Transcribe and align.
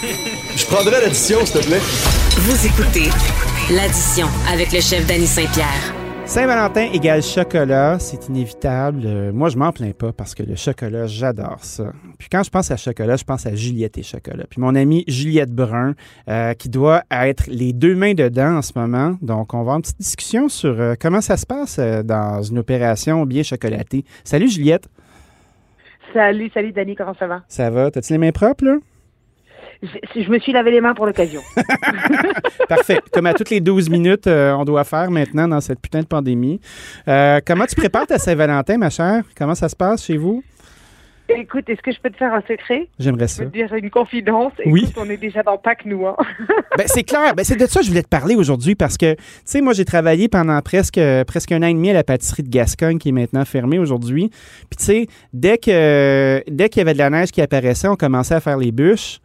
Je 0.00 0.64
prendrai 0.66 1.00
l'addition, 1.00 1.44
s'il 1.44 1.60
te 1.60 1.66
plaît. 1.66 1.80
Vous 1.80 2.66
écoutez 2.66 3.10
l'addition 3.74 4.26
avec 4.48 4.72
le 4.72 4.80
chef 4.80 5.04
Danny 5.08 5.26
Saint-Pierre. 5.26 5.92
Saint-Valentin 6.24 6.92
égale 6.92 7.20
chocolat, 7.20 7.98
c'est 7.98 8.28
inévitable. 8.28 9.02
Euh, 9.04 9.32
moi, 9.32 9.48
je 9.48 9.56
m'en 9.56 9.72
plains 9.72 9.90
pas 9.90 10.12
parce 10.12 10.36
que 10.36 10.44
le 10.44 10.54
chocolat, 10.54 11.08
j'adore 11.08 11.58
ça. 11.62 11.90
Puis 12.16 12.28
quand 12.30 12.44
je 12.44 12.50
pense 12.50 12.70
à 12.70 12.76
chocolat, 12.76 13.16
je 13.16 13.24
pense 13.24 13.44
à 13.46 13.56
Juliette 13.56 13.98
et 13.98 14.04
chocolat. 14.04 14.44
Puis 14.48 14.60
mon 14.60 14.76
amie 14.76 15.02
Juliette 15.08 15.50
Brun, 15.50 15.94
euh, 16.28 16.54
qui 16.54 16.68
doit 16.68 17.02
être 17.10 17.48
les 17.48 17.72
deux 17.72 17.96
mains 17.96 18.14
dedans 18.14 18.58
en 18.58 18.62
ce 18.62 18.78
moment. 18.78 19.16
Donc, 19.20 19.52
on 19.52 19.56
va 19.56 19.62
avoir 19.62 19.76
une 19.76 19.82
petite 19.82 19.98
discussion 19.98 20.48
sur 20.48 20.80
euh, 20.80 20.94
comment 21.00 21.20
ça 21.20 21.36
se 21.36 21.46
passe 21.46 21.80
dans 21.80 22.40
une 22.42 22.58
opération 22.58 23.26
bien 23.26 23.42
chocolatée. 23.42 24.04
Salut 24.22 24.48
Juliette. 24.48 24.88
Salut, 26.14 26.50
salut 26.54 26.70
Dani, 26.70 26.94
comment 26.94 27.16
ça 27.18 27.26
va? 27.26 27.42
Ça 27.48 27.68
va? 27.68 27.90
T'as-tu 27.90 28.12
les 28.12 28.18
mains 28.18 28.32
propres, 28.32 28.64
là? 28.64 28.76
Je, 29.82 30.28
me 30.28 30.38
suis 30.40 30.52
lavé 30.52 30.72
les 30.72 30.80
mains 30.80 30.94
pour 30.94 31.06
l'occasion. 31.06 31.40
Parfait. 32.68 33.00
Comme 33.12 33.26
à 33.26 33.34
toutes 33.34 33.50
les 33.50 33.60
12 33.60 33.88
minutes, 33.90 34.26
euh, 34.26 34.52
on 34.52 34.64
doit 34.64 34.84
faire 34.84 35.10
maintenant 35.10 35.46
dans 35.46 35.60
cette 35.60 35.80
putain 35.80 36.00
de 36.00 36.06
pandémie. 36.06 36.60
Euh, 37.06 37.40
comment 37.46 37.64
tu 37.64 37.76
prépares 37.76 38.06
ta 38.06 38.18
Saint-Valentin, 38.18 38.78
ma 38.78 38.90
chère? 38.90 39.22
Comment 39.36 39.54
ça 39.54 39.68
se 39.68 39.76
passe 39.76 40.04
chez 40.04 40.16
vous? 40.16 40.42
Écoute, 41.28 41.68
est-ce 41.68 41.82
que 41.82 41.92
je 41.92 42.00
peux 42.00 42.10
te 42.10 42.16
faire 42.16 42.32
un 42.32 42.40
secret? 42.40 42.88
J'aimerais 42.98 43.28
ça. 43.28 43.42
Je 43.42 43.48
peux 43.48 43.52
te 43.52 43.56
dire 43.56 43.72
une 43.74 43.90
confidence. 43.90 44.52
Oui. 44.64 44.84
Écoute, 44.84 44.94
on 44.96 45.10
est 45.10 45.18
déjà 45.18 45.42
dans 45.42 45.58
Pâques, 45.58 45.84
nous. 45.84 46.06
Hein? 46.06 46.16
ben, 46.78 46.86
c'est 46.86 47.04
clair. 47.04 47.34
Ben, 47.34 47.44
c'est 47.44 47.56
de 47.56 47.66
ça 47.66 47.80
que 47.80 47.84
je 47.84 47.90
voulais 47.90 48.02
te 48.02 48.08
parler 48.08 48.34
aujourd'hui 48.34 48.74
parce 48.74 48.96
que, 48.96 49.14
tu 49.14 49.22
sais, 49.44 49.60
moi, 49.60 49.74
j'ai 49.74 49.84
travaillé 49.84 50.28
pendant 50.28 50.60
presque, 50.62 50.98
presque 51.26 51.52
un 51.52 51.62
an 51.62 51.66
et 51.66 51.74
demi 51.74 51.90
à 51.90 51.92
la 51.92 52.04
pâtisserie 52.04 52.42
de 52.42 52.48
Gascogne 52.48 52.98
qui 52.98 53.10
est 53.10 53.12
maintenant 53.12 53.44
fermée 53.44 53.78
aujourd'hui. 53.78 54.30
Puis, 54.70 54.78
tu 54.78 54.84
sais, 54.84 55.06
dès 55.34 55.58
que 55.58 56.42
dès 56.48 56.68
qu'il 56.70 56.80
y 56.80 56.82
avait 56.82 56.94
de 56.94 56.98
la 56.98 57.10
neige 57.10 57.30
qui 57.30 57.42
apparaissait, 57.42 57.88
on 57.88 57.96
commençait 57.96 58.34
à 58.34 58.40
faire 58.40 58.56
les 58.56 58.72
bûches. 58.72 59.20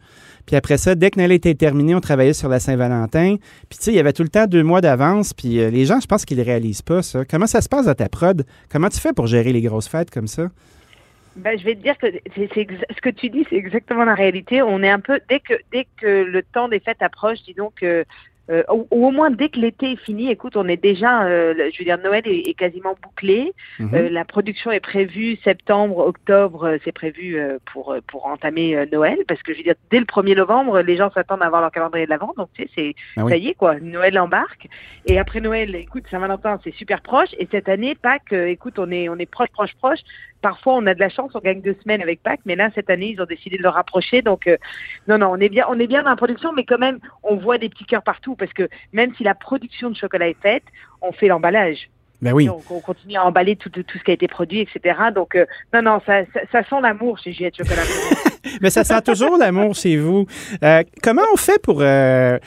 Puis 0.46 0.56
après 0.56 0.76
ça, 0.76 0.94
dès 0.94 1.10
que 1.10 1.18
Noël 1.18 1.32
était 1.32 1.54
terminé, 1.54 1.94
on 1.94 2.00
travaillait 2.00 2.32
sur 2.32 2.48
la 2.48 2.60
Saint-Valentin. 2.60 3.36
Puis 3.68 3.78
tu 3.78 3.84
sais, 3.84 3.92
il 3.92 3.96
y 3.96 4.00
avait 4.00 4.12
tout 4.12 4.22
le 4.22 4.28
temps 4.28 4.46
deux 4.46 4.62
mois 4.62 4.80
d'avance. 4.80 5.32
Puis 5.32 5.60
euh, 5.60 5.70
les 5.70 5.84
gens, 5.84 6.00
je 6.00 6.06
pense 6.06 6.24
qu'ils 6.24 6.38
ne 6.38 6.44
réalisent 6.44 6.82
pas 6.82 7.02
ça. 7.02 7.24
Comment 7.24 7.46
ça 7.46 7.60
se 7.60 7.68
passe 7.68 7.86
dans 7.86 7.94
ta 7.94 8.08
prod? 8.08 8.44
Comment 8.70 8.88
tu 8.88 9.00
fais 9.00 9.12
pour 9.12 9.26
gérer 9.26 9.52
les 9.52 9.62
grosses 9.62 9.88
fêtes 9.88 10.10
comme 10.10 10.26
ça? 10.26 10.48
Ben, 11.36 11.58
je 11.58 11.64
vais 11.64 11.74
te 11.74 11.82
dire 11.82 11.98
que 11.98 12.06
c'est, 12.36 12.48
ce 12.54 13.00
que 13.00 13.10
tu 13.10 13.28
dis, 13.28 13.44
c'est 13.50 13.56
exactement 13.56 14.04
la 14.04 14.14
réalité. 14.14 14.62
On 14.62 14.82
est 14.82 14.90
un 14.90 15.00
peu 15.00 15.18
dès 15.28 15.40
que 15.40 16.06
le 16.06 16.42
temps 16.42 16.68
des 16.68 16.78
fêtes 16.78 17.02
approche, 17.02 17.38
disons 17.42 17.72
que 17.74 17.86
euh, 17.86 18.04
ou, 18.50 18.86
au 18.90 19.10
moins 19.10 19.30
dès 19.30 19.48
que 19.48 19.58
l'été 19.58 19.92
est 19.92 20.04
fini, 20.04 20.30
écoute, 20.30 20.56
on 20.56 20.68
est 20.68 20.76
déjà, 20.76 21.24
euh, 21.24 21.54
je 21.72 21.78
veux 21.78 21.84
dire, 21.84 21.98
Noël 21.98 22.22
est, 22.26 22.54
quasiment 22.54 22.94
bouclé. 23.02 23.52
Mhm. 23.78 23.94
Euh, 23.94 24.08
la 24.10 24.24
production 24.24 24.70
est 24.70 24.80
prévue 24.80 25.36
septembre, 25.42 25.98
octobre, 25.98 26.78
c'est 26.84 26.92
prévu 26.92 27.40
pour 27.72 27.96
pour 28.06 28.26
entamer 28.26 28.86
Noël, 28.92 29.18
parce 29.26 29.42
que 29.42 29.52
je 29.52 29.58
veux 29.58 29.64
dire, 29.64 29.74
dès 29.90 29.98
le 29.98 30.04
1er 30.04 30.36
novembre, 30.36 30.80
les 30.80 30.96
gens 30.96 31.10
s'attendent 31.10 31.42
à 31.42 31.46
avoir 31.46 31.62
leur 31.62 31.70
calendrier 31.70 32.04
de 32.04 32.10
l'avant, 32.10 32.32
donc 32.36 32.48
tu 32.54 32.62
sais, 32.62 32.70
c'est 32.74 32.94
ah 33.16 33.28
ça 33.28 33.36
y 33.36 33.48
est 33.48 33.54
quoi, 33.54 33.80
Noël 33.80 34.18
embarque. 34.18 34.68
Et 35.06 35.18
après 35.18 35.40
Noël, 35.40 35.74
écoute, 35.74 36.04
Saint-Valentin, 36.10 36.60
c'est 36.64 36.74
super 36.74 37.00
proche. 37.00 37.30
Et 37.38 37.48
cette 37.50 37.68
année, 37.68 37.94
Pâques, 37.94 38.32
écoute, 38.32 38.78
on 38.78 38.90
est 38.90 39.08
on 39.08 39.16
est 39.16 39.30
proche, 39.30 39.50
proche, 39.50 39.74
proche. 39.74 40.00
Parfois, 40.44 40.74
on 40.74 40.86
a 40.86 40.92
de 40.92 41.00
la 41.00 41.08
chance, 41.08 41.32
on 41.34 41.40
gagne 41.40 41.62
deux 41.62 41.76
semaines 41.82 42.02
avec 42.02 42.22
Pâques, 42.22 42.42
mais 42.44 42.54
là, 42.54 42.68
cette 42.74 42.90
année, 42.90 43.14
ils 43.16 43.22
ont 43.22 43.24
décidé 43.24 43.56
de 43.56 43.62
le 43.62 43.70
rapprocher. 43.70 44.20
Donc, 44.20 44.46
non, 45.08 45.16
non, 45.16 45.30
on 45.32 45.40
est 45.40 45.48
bien, 45.48 45.64
on 45.70 45.78
est 45.80 45.86
bien 45.86 46.02
dans 46.02 46.10
la 46.10 46.16
production, 46.16 46.52
mais 46.52 46.64
quand 46.64 46.78
même, 46.78 46.98
on 47.22 47.36
voit 47.36 47.56
des 47.56 47.70
petits 47.70 47.86
cœurs 47.86 48.02
partout 48.02 48.36
parce 48.36 48.52
que 48.52 48.68
même 48.92 49.14
si 49.16 49.24
la 49.24 49.34
production 49.34 49.88
de 49.88 49.96
chocolat 49.96 50.28
est 50.28 50.42
faite, 50.42 50.64
on 51.00 51.12
fait 51.12 51.28
l'emballage. 51.28 51.88
Ben 52.24 52.32
oui. 52.32 52.46
Donc, 52.46 52.70
on 52.70 52.80
continue 52.80 53.16
à 53.16 53.24
emballer 53.26 53.54
tout, 53.56 53.68
tout, 53.68 53.84
ce 53.86 54.02
qui 54.02 54.10
a 54.10 54.14
été 54.14 54.28
produit, 54.28 54.60
etc. 54.60 54.98
Donc, 55.14 55.34
euh, 55.34 55.44
non, 55.72 55.82
non, 55.82 56.00
ça, 56.06 56.22
ça, 56.50 56.62
sent 56.62 56.80
l'amour 56.82 57.18
chez 57.18 57.32
Juliette 57.32 57.56
Chocolat. 57.56 57.82
Mais 58.62 58.70
ça 58.70 58.84
sent 58.84 59.02
toujours 59.02 59.36
l'amour 59.36 59.74
chez 59.74 59.96
vous. 59.98 60.26
Euh, 60.62 60.82
comment 61.02 61.24
on 61.32 61.36
fait 61.36 61.60
pour, 61.60 61.82
euh, 61.82 62.38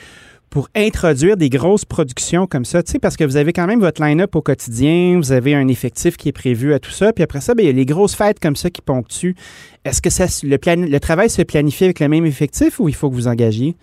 pour 0.50 0.68
introduire 0.74 1.36
des 1.36 1.48
grosses 1.48 1.84
productions 1.84 2.46
comme 2.46 2.64
ça? 2.64 2.82
Tu 2.82 2.92
sais, 2.92 2.98
parce 2.98 3.16
que 3.16 3.24
vous 3.24 3.36
avez 3.36 3.52
quand 3.52 3.66
même 3.66 3.80
votre 3.80 4.02
line-up 4.02 4.34
au 4.36 4.42
quotidien, 4.42 5.16
vous 5.16 5.32
avez 5.32 5.54
un 5.54 5.68
effectif 5.68 6.16
qui 6.16 6.28
est 6.28 6.32
prévu 6.32 6.74
à 6.74 6.78
tout 6.78 6.90
ça, 6.90 7.12
puis 7.12 7.22
après 7.24 7.40
ça, 7.40 7.54
ben, 7.54 7.62
il 7.64 7.66
y 7.66 7.70
a 7.70 7.72
les 7.72 7.86
grosses 7.86 8.14
fêtes 8.14 8.40
comme 8.40 8.56
ça 8.56 8.70
qui 8.70 8.82
ponctuent. 8.82 9.36
Est-ce 9.84 10.02
que 10.02 10.10
ça, 10.10 10.26
le, 10.42 10.56
le 10.90 11.00
travail 11.00 11.30
se 11.30 11.42
planifie 11.42 11.84
avec 11.84 12.00
le 12.00 12.08
même 12.08 12.26
effectif 12.26 12.80
ou 12.80 12.88
il 12.88 12.94
faut 12.94 13.10
que 13.10 13.14
vous 13.14 13.28
engagiez? 13.28 13.76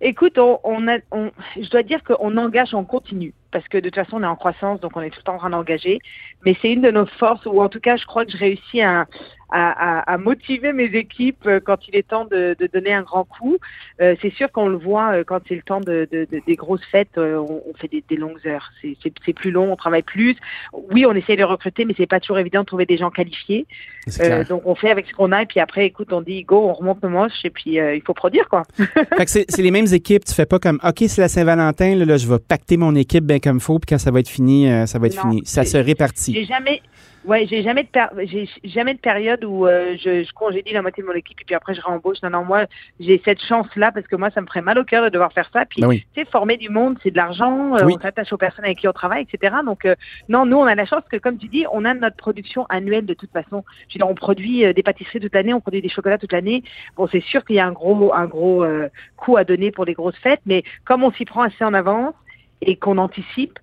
Écoute, 0.00 0.38
on, 0.38 0.80
je 0.80 1.70
dois 1.70 1.82
dire 1.82 2.02
qu'on 2.04 2.36
engage 2.36 2.74
en 2.74 2.84
continu 2.84 3.32
parce 3.50 3.66
que 3.68 3.78
de 3.78 3.88
toute 3.88 3.94
façon, 3.94 4.16
on 4.16 4.22
est 4.22 4.26
en 4.26 4.36
croissance, 4.36 4.80
donc 4.80 4.96
on 4.96 5.00
est 5.00 5.10
tout 5.10 5.20
le 5.20 5.22
temps 5.22 5.36
en 5.36 5.38
train 5.38 5.50
d'engager. 5.50 6.00
Mais 6.44 6.56
c'est 6.60 6.72
une 6.72 6.82
de 6.82 6.90
nos 6.90 7.06
forces, 7.06 7.46
ou 7.46 7.62
en 7.62 7.68
tout 7.68 7.80
cas, 7.80 7.96
je 7.96 8.04
crois 8.04 8.26
que 8.26 8.32
je 8.32 8.36
réussis 8.36 8.82
à, 8.82 9.06
à, 9.50 10.18
motiver 10.18 10.72
mes 10.72 10.84
équipes 10.96 11.46
euh, 11.46 11.60
quand 11.60 11.86
il 11.88 11.96
est 11.96 12.08
temps 12.08 12.24
de, 12.24 12.56
donner 12.72 12.92
un 12.92 13.02
grand 13.02 13.24
coup. 13.24 13.58
Euh, 14.00 14.14
c'est 14.22 14.32
sûr 14.32 14.50
qu'on 14.50 14.68
le 14.68 14.76
voit 14.76 15.12
euh, 15.12 15.24
quand 15.24 15.40
c'est 15.48 15.54
le 15.54 15.62
temps 15.62 15.80
de, 15.80 16.08
des 16.10 16.56
grosses 16.56 16.84
fêtes, 16.90 17.16
on, 17.18 17.62
fait 17.76 17.90
des, 18.08 18.16
longues 18.16 18.46
heures. 18.46 18.70
C'est 18.82 19.32
plus 19.32 19.50
long, 19.50 19.72
on 19.72 19.76
travaille 19.76 20.02
plus. 20.02 20.36
Oui, 20.72 21.06
on 21.06 21.12
essaie 21.12 21.36
de 21.36 21.44
recruter, 21.44 21.84
mais 21.84 21.94
c'est 21.96 22.06
pas 22.06 22.20
toujours 22.20 22.38
évident 22.38 22.60
de 22.60 22.66
trouver 22.66 22.86
des 22.86 22.96
gens 22.96 23.10
qualifiés. 23.10 23.66
donc 24.48 24.62
on 24.64 24.74
fait 24.74 24.90
avec 24.90 25.06
ce 25.06 25.12
qu'on 25.12 25.32
a, 25.32 25.42
et 25.42 25.46
puis 25.46 25.60
après, 25.60 25.86
écoute, 25.86 26.12
on 26.12 26.20
dit 26.20 26.42
go, 26.44 26.68
on 26.68 26.72
remonte 26.72 27.02
nos 27.02 27.08
manches, 27.08 27.44
et 27.44 27.50
puis 27.50 27.76
il 27.76 28.02
faut 28.04 28.14
produire 28.14 28.48
quoi. 28.48 28.62
c'est 29.26 29.58
les 29.58 29.70
mêmes 29.70 29.92
équipes. 29.92 30.24
Tu 30.24 30.34
fais 30.34 30.46
pas 30.46 30.58
comme 30.58 30.78
ok, 30.82 31.04
c'est 31.08 31.20
la 31.20 31.28
Saint-Valentin, 31.28 31.96
là, 31.96 32.16
je 32.16 32.28
vais 32.28 32.38
pacter 32.38 32.76
mon 32.76 32.94
équipe 32.94 33.24
bien 33.24 33.38
comme 33.38 33.60
faut, 33.60 33.78
puis 33.78 33.88
quand 33.90 33.98
ça 33.98 34.10
va 34.10 34.20
être 34.20 34.28
fini, 34.28 34.68
ça 34.86 34.98
va 34.98 35.06
être 35.06 35.20
fini. 35.20 35.42
Ça 35.44 35.64
se 35.64 35.76
répartit. 35.76 36.34
J'ai 36.34 36.44
jamais, 36.44 36.80
Ouais, 37.26 37.46
j'ai 37.48 37.62
jamais 37.62 37.84
de 37.84 37.88
j'ai 38.26 38.48
jamais 38.64 38.92
de 38.92 38.98
période 38.98 39.44
où 39.44 39.66
euh, 39.66 39.96
je, 39.96 40.24
je, 40.24 40.32
congédie 40.32 40.72
la 40.72 40.82
moitié 40.82 41.02
de 41.02 41.08
mon 41.08 41.14
équipe 41.14 41.40
et 41.40 41.44
puis 41.44 41.54
après 41.54 41.74
je 41.74 41.80
réembauche. 41.80 42.18
Non, 42.22 42.28
non, 42.28 42.44
moi 42.44 42.66
j'ai 43.00 43.20
cette 43.24 43.42
chance-là 43.42 43.92
parce 43.92 44.06
que 44.06 44.16
moi 44.16 44.30
ça 44.30 44.42
me 44.42 44.46
ferait 44.46 44.60
mal 44.60 44.78
au 44.78 44.84
cœur 44.84 45.04
de 45.04 45.08
devoir 45.08 45.32
faire 45.32 45.48
ça. 45.52 45.64
Puis 45.64 45.80
ben 45.80 45.90
tu 45.90 46.04
sais, 46.14 46.24
former 46.26 46.58
du 46.58 46.68
monde, 46.68 46.98
c'est 47.02 47.10
de 47.10 47.16
l'argent. 47.16 47.76
Euh, 47.76 47.86
on 47.86 47.98
s'attache 47.98 48.32
aux 48.32 48.36
personnes 48.36 48.66
avec 48.66 48.78
qui 48.78 48.88
on 48.88 48.92
travaille, 48.92 49.26
etc. 49.30 49.56
Donc 49.64 49.86
euh, 49.86 49.94
non, 50.28 50.44
nous 50.44 50.58
on 50.58 50.64
a 50.64 50.74
la 50.74 50.84
chance 50.84 51.02
que 51.10 51.16
comme 51.16 51.38
tu 51.38 51.48
dis, 51.48 51.64
on 51.72 51.86
a 51.86 51.94
notre 51.94 52.16
production 52.16 52.66
annuelle 52.68 53.06
de 53.06 53.14
toute 53.14 53.32
façon. 53.32 53.64
Je 53.88 53.94
veux 53.94 53.98
dire, 53.98 54.08
on 54.08 54.14
produit 54.14 54.74
des 54.74 54.82
pâtisseries 54.82 55.20
toute 55.20 55.34
l'année, 55.34 55.54
on 55.54 55.60
produit 55.60 55.80
des 55.80 55.88
chocolats 55.88 56.18
toute 56.18 56.32
l'année. 56.32 56.62
Bon, 56.96 57.08
c'est 57.10 57.22
sûr 57.22 57.42
qu'il 57.44 57.56
y 57.56 57.60
a 57.60 57.66
un 57.66 57.72
gros 57.72 58.12
un 58.12 58.26
gros 58.26 58.66
coût 59.16 59.38
à 59.38 59.44
donner 59.44 59.70
pour 59.70 59.86
les 59.86 59.94
grosses 59.94 60.18
fêtes, 60.18 60.42
mais 60.44 60.62
comme 60.84 61.02
on 61.02 61.12
s'y 61.12 61.24
prend 61.24 61.42
assez 61.42 61.64
en 61.64 61.72
avance 61.72 62.14
et 62.60 62.76
qu'on 62.76 62.98
anticipe, 62.98 63.58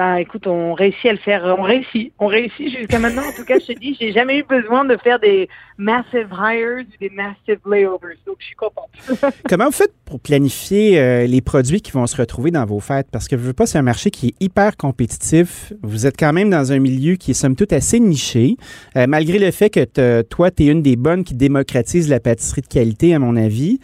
bah 0.00 0.18
écoute, 0.18 0.46
on 0.46 0.72
réussit 0.72 1.04
à 1.04 1.12
le 1.12 1.18
faire, 1.18 1.54
on 1.58 1.60
réussit, 1.60 2.10
on 2.18 2.26
réussit 2.26 2.74
jusqu'à 2.74 2.98
maintenant. 2.98 3.20
En 3.20 3.32
tout 3.36 3.44
cas, 3.44 3.58
je 3.58 3.74
te 3.74 3.78
dis, 3.78 3.94
j'ai 4.00 4.12
jamais 4.12 4.38
eu 4.38 4.44
besoin 4.44 4.86
de 4.86 4.96
faire 4.96 5.20
des 5.20 5.46
massive 5.76 6.28
hires 6.32 6.78
ou 6.78 6.96
des 6.98 7.10
massive 7.10 7.60
layovers, 7.70 8.16
donc 8.26 8.36
je 8.38 8.46
suis 8.46 8.56
contente. 8.56 8.88
Comment 9.48 9.66
vous 9.66 9.72
faites 9.72 9.92
pour 10.06 10.18
planifier 10.18 10.98
euh, 10.98 11.26
les 11.26 11.42
produits 11.42 11.82
qui 11.82 11.92
vont 11.92 12.06
se 12.06 12.16
retrouver 12.16 12.50
dans 12.50 12.64
vos 12.64 12.80
fêtes? 12.80 13.08
Parce 13.12 13.28
que 13.28 13.36
je 13.36 13.42
veux 13.42 13.52
pas, 13.52 13.66
c'est 13.66 13.76
un 13.76 13.82
marché 13.82 14.10
qui 14.10 14.28
est 14.28 14.34
hyper 14.42 14.78
compétitif. 14.78 15.74
Vous 15.82 16.06
êtes 16.06 16.18
quand 16.18 16.32
même 16.32 16.48
dans 16.48 16.72
un 16.72 16.78
milieu 16.78 17.16
qui 17.16 17.32
est 17.32 17.34
somme 17.34 17.54
toute 17.54 17.74
assez 17.74 18.00
niché, 18.00 18.56
euh, 18.96 19.06
malgré 19.06 19.38
le 19.38 19.50
fait 19.50 19.68
que 19.68 20.22
toi, 20.22 20.50
tu 20.50 20.62
es 20.62 20.66
une 20.68 20.80
des 20.80 20.96
bonnes 20.96 21.24
qui 21.24 21.34
démocratise 21.34 22.08
la 22.08 22.20
pâtisserie 22.20 22.62
de 22.62 22.68
qualité, 22.68 23.14
à 23.14 23.18
mon 23.18 23.36
avis. 23.36 23.80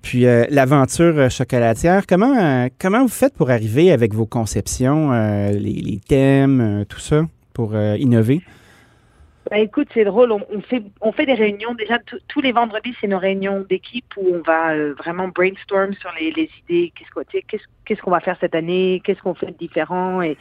Puis 0.00 0.24
euh, 0.24 0.46
l'aventure 0.48 1.30
chocolatière, 1.30 2.06
comment 2.06 2.68
comment 2.80 3.02
vous 3.02 3.08
faites 3.08 3.34
pour 3.34 3.50
arriver 3.50 3.92
avec 3.92 4.14
vos 4.14 4.24
conceptions? 4.24 5.12
Les, 5.58 6.00
thèmes, 6.06 6.60
euh, 6.60 6.84
tout 6.84 6.98
ça, 6.98 7.26
pour 7.54 7.74
euh, 7.74 7.96
innover? 7.96 8.40
Bah, 9.50 9.58
écoute, 9.58 9.88
c'est 9.94 10.04
drôle. 10.04 10.32
On, 10.32 10.60
fait, 10.60 10.82
on 11.00 11.12
fait 11.12 11.26
des 11.26 11.34
réunions. 11.34 11.74
Déjà, 11.74 11.98
tous 12.28 12.40
les 12.40 12.52
vendredis, 12.52 12.94
c'est 13.00 13.06
nos 13.06 13.18
réunions 13.18 13.64
d'équipe 13.68 14.12
où 14.16 14.34
on 14.34 14.42
va 14.42 14.72
euh, 14.72 14.94
vraiment 14.94 15.28
brainstorm 15.28 15.94
sur 15.94 16.10
les, 16.20 16.50
idées. 16.68 16.92
Qu'est-ce 16.94 18.00
qu'on 18.02 18.10
va 18.10 18.20
faire 18.20 18.36
cette 18.40 18.54
année 18.54 19.00
Qu'est-ce 19.04 19.22
qu'on 19.22 19.34
fait 19.34 19.46
de 19.46 19.56
différent 19.56 20.20
Et, 20.22 20.36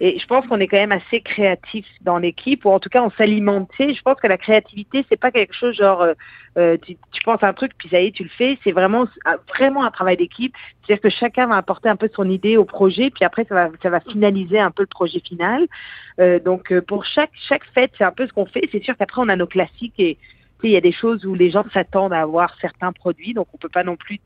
et 0.00 0.18
je 0.18 0.26
pense 0.26 0.46
qu'on 0.46 0.60
est 0.60 0.68
quand 0.68 0.76
même 0.76 0.92
assez 0.92 1.20
créatif 1.20 1.84
dans 2.02 2.18
l'équipe, 2.18 2.64
ou 2.64 2.70
en 2.70 2.78
tout 2.78 2.88
cas 2.88 3.02
on 3.02 3.10
s'alimente. 3.10 3.70
Je 3.78 4.00
pense 4.02 4.20
que 4.20 4.26
la 4.26 4.38
créativité, 4.38 5.04
c'est 5.08 5.18
pas 5.18 5.30
quelque 5.30 5.54
chose 5.54 5.74
genre 5.76 6.02
euh, 6.02 6.14
euh, 6.56 6.76
tu, 6.80 6.96
tu, 7.12 7.22
penses 7.24 7.42
un 7.42 7.52
truc 7.52 7.72
puis 7.78 7.88
ça 7.88 8.00
y 8.00 8.06
est, 8.06 8.10
tu 8.12 8.22
le 8.22 8.28
fais. 8.28 8.58
C'est 8.64 8.72
vraiment 8.72 9.06
vraiment 9.48 9.84
un 9.84 9.90
travail 9.90 10.16
d'équipe. 10.16 10.54
C'est-à-dire 10.82 11.02
que 11.02 11.10
chacun 11.10 11.46
va 11.46 11.56
apporter 11.56 11.88
un 11.88 11.96
peu 11.96 12.08
son 12.14 12.28
idée 12.30 12.56
au 12.56 12.64
projet, 12.64 13.10
puis 13.10 13.24
après 13.24 13.44
ça 13.48 13.54
va 13.54 13.70
ça 13.82 13.90
va 13.90 14.00
finaliser 14.00 14.58
un 14.58 14.70
peu 14.70 14.82
le 14.82 14.88
projet 14.88 15.20
final. 15.20 15.66
Euh, 16.20 16.38
donc 16.38 16.72
euh, 16.72 16.80
pour 16.80 17.04
chaque 17.04 17.30
chaque 17.48 17.64
fête, 17.74 17.92
c'est 17.98 18.04
un 18.04 18.12
peu 18.12 18.26
ce 18.26 18.32
qu'on 18.32 18.46
fait. 18.46 18.68
C'est 18.70 18.82
sûr 18.82 18.96
qu'après 18.96 19.20
on 19.20 19.28
a 19.28 19.36
nos 19.36 19.46
classiques 19.46 19.98
et 19.98 20.16
il 20.64 20.70
y 20.72 20.76
a 20.76 20.80
des 20.80 20.92
choses 20.92 21.24
où 21.24 21.34
les 21.34 21.50
gens 21.50 21.64
s'attendent 21.72 22.12
à 22.12 22.20
avoir 22.20 22.56
certains 22.60 22.92
produits, 22.92 23.34
donc 23.34 23.46
on 23.52 23.58
peut 23.58 23.68
pas 23.68 23.84
non 23.84 23.96
plus 23.96 24.18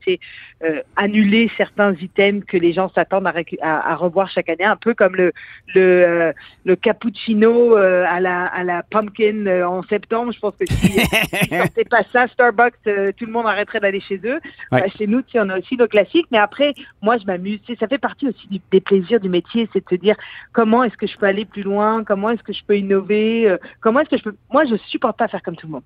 euh, 0.63 0.81
annuler 0.95 1.49
certains 1.57 1.93
items 1.93 2.43
que 2.45 2.57
les 2.57 2.73
gens 2.73 2.89
s'attendent 2.89 3.27
à, 3.27 3.91
à, 3.91 3.95
revoir 3.95 4.29
chaque 4.29 4.49
année, 4.49 4.63
un 4.63 4.75
peu 4.75 4.93
comme 4.93 5.15
le 5.15 5.31
le, 5.75 5.81
euh, 5.81 6.33
le 6.65 6.75
cappuccino 6.75 7.77
euh, 7.77 8.05
à 8.07 8.19
la 8.19 8.45
à 8.45 8.63
la 8.63 8.83
pumpkin 8.83 9.45
euh, 9.45 9.63
en 9.63 9.83
septembre. 9.83 10.31
Je 10.31 10.39
pense 10.39 10.55
que 10.59 10.65
si, 10.65 10.91
si 11.77 11.85
pas 11.85 12.03
ça, 12.11 12.27
Starbucks, 12.27 12.79
tout 12.83 13.25
le 13.25 13.31
monde 13.31 13.45
arrêterait 13.45 13.79
d'aller 13.79 14.01
chez 14.01 14.19
eux. 14.23 14.39
Bah, 14.71 14.87
chez 14.97 15.07
nous, 15.07 15.21
on 15.35 15.49
a 15.49 15.59
aussi 15.59 15.77
nos 15.77 15.87
classiques, 15.87 16.27
mais 16.31 16.37
après, 16.37 16.73
moi, 17.01 17.17
je 17.17 17.25
m'amuse. 17.25 17.59
Ça 17.79 17.87
fait 17.87 17.97
partie 17.97 18.27
aussi 18.27 18.61
des 18.71 18.81
plaisirs 18.81 19.19
du 19.19 19.29
métier, 19.29 19.69
c'est 19.73 19.83
de 19.83 19.89
se 19.89 19.95
dire 19.95 20.15
comment 20.51 20.83
est-ce 20.83 20.97
que 20.97 21.07
je 21.07 21.17
peux 21.17 21.25
aller 21.25 21.45
plus 21.45 21.63
loin, 21.63 22.03
comment 22.03 22.31
est-ce 22.31 22.43
que 22.43 22.53
je 22.53 22.63
peux 22.65 22.77
innover, 22.77 23.55
comment 23.81 23.99
est-ce 23.99 24.09
que 24.09 24.17
je 24.17 24.23
peux. 24.23 24.35
Moi, 24.51 24.65
je 24.65 24.75
supporte 24.87 25.17
pas 25.17 25.27
faire 25.27 25.41
comme 25.43 25.55
tout 25.55 25.67
le 25.67 25.73
monde. 25.73 25.83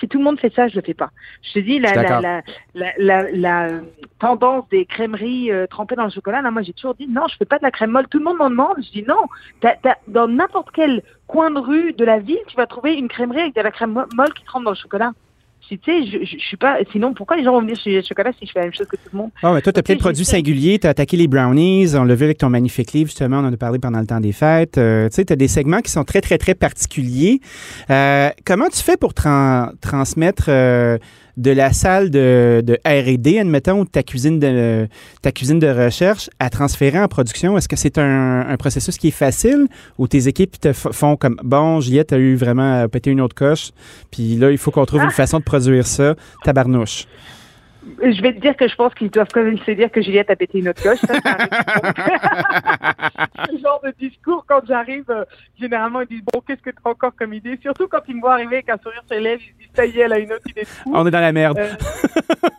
Si 0.00 0.08
tout 0.08 0.18
le 0.18 0.24
monde 0.24 0.38
fait 0.38 0.52
ça, 0.54 0.68
je 0.68 0.76
le 0.76 0.82
fais 0.82 0.94
pas. 0.94 1.10
Je 1.42 1.54
te 1.54 1.58
dis, 1.58 1.78
la, 1.78 1.94
la, 1.94 2.42
la, 2.74 2.92
la, 2.98 3.30
la, 3.30 3.68
tendance 4.18 4.68
des 4.68 4.84
crèmeries 4.86 5.50
euh, 5.50 5.66
trempées 5.66 5.96
dans 5.96 6.04
le 6.04 6.10
chocolat, 6.10 6.42
là, 6.42 6.50
moi, 6.50 6.62
j'ai 6.62 6.72
toujours 6.72 6.94
dit, 6.94 7.06
non, 7.08 7.26
je 7.28 7.36
fais 7.36 7.44
pas 7.44 7.58
de 7.58 7.62
la 7.62 7.70
crème 7.70 7.90
molle. 7.90 8.08
Tout 8.08 8.18
le 8.18 8.24
monde 8.24 8.38
m'en 8.38 8.50
demande. 8.50 8.76
Je 8.78 8.90
dis, 8.90 9.04
non, 9.06 9.26
dans 10.08 10.28
n'importe 10.28 10.70
quel 10.72 11.02
coin 11.26 11.50
de 11.50 11.58
rue 11.58 11.92
de 11.92 12.04
la 12.04 12.18
ville, 12.18 12.38
tu 12.48 12.56
vas 12.56 12.66
trouver 12.66 12.94
une 12.94 13.08
crèmerie 13.08 13.40
avec 13.40 13.54
de 13.54 13.60
la 13.60 13.70
crème 13.70 13.92
molle 14.14 14.32
qui 14.34 14.44
trempe 14.44 14.64
dans 14.64 14.70
le 14.70 14.76
chocolat 14.76 15.12
tu 15.76 15.84
sais, 15.84 16.06
je, 16.06 16.24
je, 16.24 16.38
suis 16.38 16.56
pas. 16.56 16.78
Sinon, 16.92 17.12
pourquoi 17.12 17.36
les 17.36 17.44
gens 17.44 17.52
vont 17.52 17.60
venir 17.60 17.76
chez 17.76 17.96
le 17.96 18.02
chocolat 18.02 18.30
si 18.38 18.46
je 18.46 18.52
fais 18.52 18.60
la 18.60 18.66
même 18.66 18.74
chose 18.74 18.86
que 18.86 18.96
tout 18.96 19.10
le 19.12 19.18
monde? 19.18 19.30
Ah, 19.42 19.52
mais 19.52 19.60
toi, 19.60 19.72
tu 19.72 19.80
as 19.80 19.82
plein 19.82 19.96
de 19.96 20.00
produits 20.00 20.24
singuliers. 20.24 20.78
Tu 20.78 20.86
as 20.86 20.90
attaqué 20.90 21.16
les 21.16 21.28
brownies. 21.28 21.94
On 21.94 22.04
l'a 22.04 22.14
vu 22.14 22.24
avec 22.24 22.38
ton 22.38 22.48
magnifique 22.48 22.92
livre, 22.92 23.10
justement. 23.10 23.38
On 23.40 23.44
en 23.44 23.52
a 23.52 23.56
parlé 23.56 23.78
pendant 23.78 24.00
le 24.00 24.06
temps 24.06 24.20
des 24.20 24.32
fêtes. 24.32 24.78
Euh, 24.78 25.08
tu 25.08 25.16
sais, 25.16 25.24
tu 25.24 25.32
as 25.32 25.36
des 25.36 25.48
segments 25.48 25.80
qui 25.80 25.90
sont 25.90 26.04
très, 26.04 26.20
très, 26.20 26.38
très 26.38 26.54
particuliers. 26.54 27.40
Euh, 27.90 28.30
comment 28.46 28.68
tu 28.68 28.82
fais 28.82 28.96
pour 28.96 29.12
transmettre 29.12 30.46
euh, 30.48 30.96
de 31.38 31.52
la 31.52 31.72
salle 31.72 32.10
de, 32.10 32.62
de 32.64 32.74
R&D, 32.84 33.38
admettons, 33.38 33.80
ou 33.80 33.84
de 33.84 33.88
ta 33.88 34.02
cuisine 34.02 34.38
de, 34.38 34.88
ta 35.22 35.32
cuisine 35.32 35.58
de 35.58 35.68
recherche 35.68 36.28
à 36.38 36.50
transférer 36.50 36.98
en 36.98 37.08
production? 37.08 37.56
Est-ce 37.56 37.68
que 37.68 37.76
c'est 37.76 37.96
un, 37.96 38.40
un, 38.46 38.56
processus 38.56 38.98
qui 38.98 39.08
est 39.08 39.12
facile 39.12 39.68
ou 39.98 40.08
tes 40.08 40.28
équipes 40.28 40.60
te 40.60 40.72
font 40.72 41.16
comme, 41.16 41.36
bon, 41.42 41.80
Juliette 41.80 42.12
a 42.12 42.18
eu 42.18 42.34
vraiment 42.34 42.86
pété 42.88 43.10
une 43.10 43.20
autre 43.20 43.36
coche, 43.36 43.70
puis 44.10 44.36
là, 44.36 44.50
il 44.50 44.58
faut 44.58 44.70
qu'on 44.70 44.84
trouve 44.84 45.02
une 45.02 45.08
ah! 45.08 45.14
façon 45.14 45.38
de 45.38 45.44
produire 45.44 45.86
ça, 45.86 46.16
tabarnouche? 46.44 47.06
Je 48.02 48.22
vais 48.22 48.32
te 48.32 48.40
dire 48.40 48.56
que 48.56 48.66
je 48.68 48.74
pense 48.74 48.92
qu'ils 48.94 49.10
doivent 49.10 49.28
quand 49.32 49.42
même 49.42 49.58
se 49.58 49.70
dire 49.70 49.90
que 49.90 50.02
Juliette 50.02 50.30
a 50.30 50.36
pété 50.36 50.58
une 50.58 50.68
autre 50.68 50.82
coche. 50.82 50.98
ce 53.50 53.58
genre 53.62 53.80
de 53.84 53.92
discours, 53.98 54.44
quand 54.48 54.60
j'arrive, 54.66 55.04
euh, 55.10 55.24
généralement, 55.58 56.00
ils 56.02 56.08
disent 56.08 56.24
Bon, 56.32 56.40
qu'est-ce 56.46 56.62
que 56.62 56.70
tu 56.70 56.76
as 56.84 56.88
encore 56.88 57.12
comme 57.16 57.32
idée? 57.34 57.58
Surtout 57.62 57.86
quand 57.88 58.00
ils 58.08 58.16
me 58.16 58.20
voient 58.20 58.34
arriver 58.34 58.56
avec 58.56 58.68
un 58.68 58.78
sourire 58.78 59.02
sur 59.06 59.16
les 59.16 59.22
lèvres, 59.22 59.42
ils 59.42 59.54
disent 59.58 59.70
Ça 59.74 59.86
y 59.86 59.98
est, 59.98 60.02
elle 60.02 60.12
a 60.12 60.18
une 60.18 60.32
autre 60.32 60.48
idée 60.48 60.62
de 60.62 60.66
fou. 60.66 60.90
On 60.92 61.06
est 61.06 61.10
dans 61.10 61.20
la 61.20 61.32
merde. 61.32 61.58
Euh, 61.58 61.72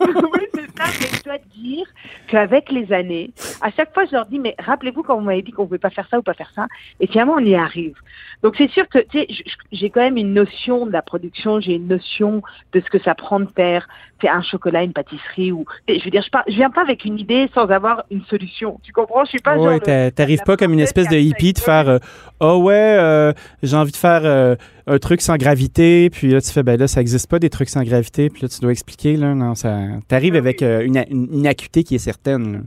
oui, 0.00 0.46
c'est 0.54 0.66
ça. 0.78 0.84
Mais 1.00 1.08
je 1.18 1.22
dois 1.22 1.38
te 1.38 1.48
dire 1.48 1.86
qu'avec 2.28 2.70
les 2.70 2.92
années, 2.92 3.30
à 3.60 3.70
chaque 3.70 3.92
fois, 3.92 4.06
je 4.06 4.12
leur 4.12 4.26
dis 4.26 4.38
Mais 4.38 4.54
rappelez-vous 4.58 5.02
quand 5.02 5.16
vous 5.16 5.24
m'avez 5.24 5.42
dit 5.42 5.52
qu'on 5.52 5.62
ne 5.62 5.68
pouvait 5.68 5.78
pas 5.78 5.90
faire 5.90 6.08
ça 6.10 6.18
ou 6.18 6.22
pas 6.22 6.34
faire 6.34 6.50
ça? 6.54 6.66
Et 6.98 7.06
finalement, 7.06 7.34
on 7.34 7.44
y 7.44 7.54
arrive. 7.54 7.96
Donc, 8.42 8.56
c'est 8.56 8.70
sûr 8.70 8.88
que, 8.88 8.98
tu 8.98 9.18
sais, 9.18 9.28
j'ai 9.70 9.90
quand 9.90 10.00
même 10.00 10.16
une 10.16 10.32
notion 10.32 10.86
de 10.86 10.92
la 10.92 11.02
production, 11.02 11.60
j'ai 11.60 11.74
une 11.74 11.88
notion 11.88 12.42
de 12.72 12.80
ce 12.80 12.88
que 12.88 12.98
ça 12.98 13.14
prend 13.14 13.38
de 13.40 13.50
faire 13.54 13.86
un 14.28 14.42
chocolat, 14.42 14.82
une 14.82 14.92
pâtisserie 14.92 15.19
ou 15.38 15.64
je 15.88 16.04
veux 16.04 16.10
dire 16.10 16.22
je, 16.22 16.50
ne 16.50 16.56
viens 16.56 16.70
pas 16.70 16.82
avec 16.82 17.04
une 17.04 17.18
idée 17.18 17.48
sans 17.54 17.68
avoir 17.68 18.04
une 18.10 18.22
solution. 18.24 18.78
Tu 18.82 18.92
comprends? 18.92 19.24
Je 19.24 19.30
suis 19.30 19.38
pas 19.38 19.56
ouais, 19.56 20.10
t'arrives 20.10 20.42
pas 20.44 20.56
comme 20.56 20.72
une 20.72 20.80
espèce 20.80 21.08
de 21.08 21.16
hippie 21.16 21.52
de 21.52 21.58
faire 21.58 21.88
euh, 21.88 21.98
oh 22.40 22.58
ouais 22.62 22.96
euh, 22.98 23.32
j'ai 23.62 23.76
envie 23.76 23.92
de 23.92 23.96
faire 23.96 24.22
euh, 24.24 24.56
un 24.86 24.98
truc 24.98 25.20
sans 25.20 25.36
gravité 25.36 26.10
puis 26.10 26.28
là 26.28 26.40
tu 26.40 26.50
fais 26.50 26.62
ben 26.62 26.78
là 26.78 26.88
ça 26.88 27.00
existe 27.00 27.28
pas 27.28 27.38
des 27.38 27.50
trucs 27.50 27.68
sans 27.68 27.82
gravité 27.82 28.28
puis 28.30 28.42
là 28.42 28.48
tu 28.48 28.60
dois 28.60 28.72
expliquer 28.72 29.16
là 29.16 29.34
non 29.34 29.54
ça 29.54 29.78
t'arrives 30.08 30.36
avec 30.36 30.62
une, 30.62 31.04
une, 31.10 31.46
acuité 31.46 31.84
qui 31.84 31.94
est 31.94 31.98
certaine. 31.98 32.64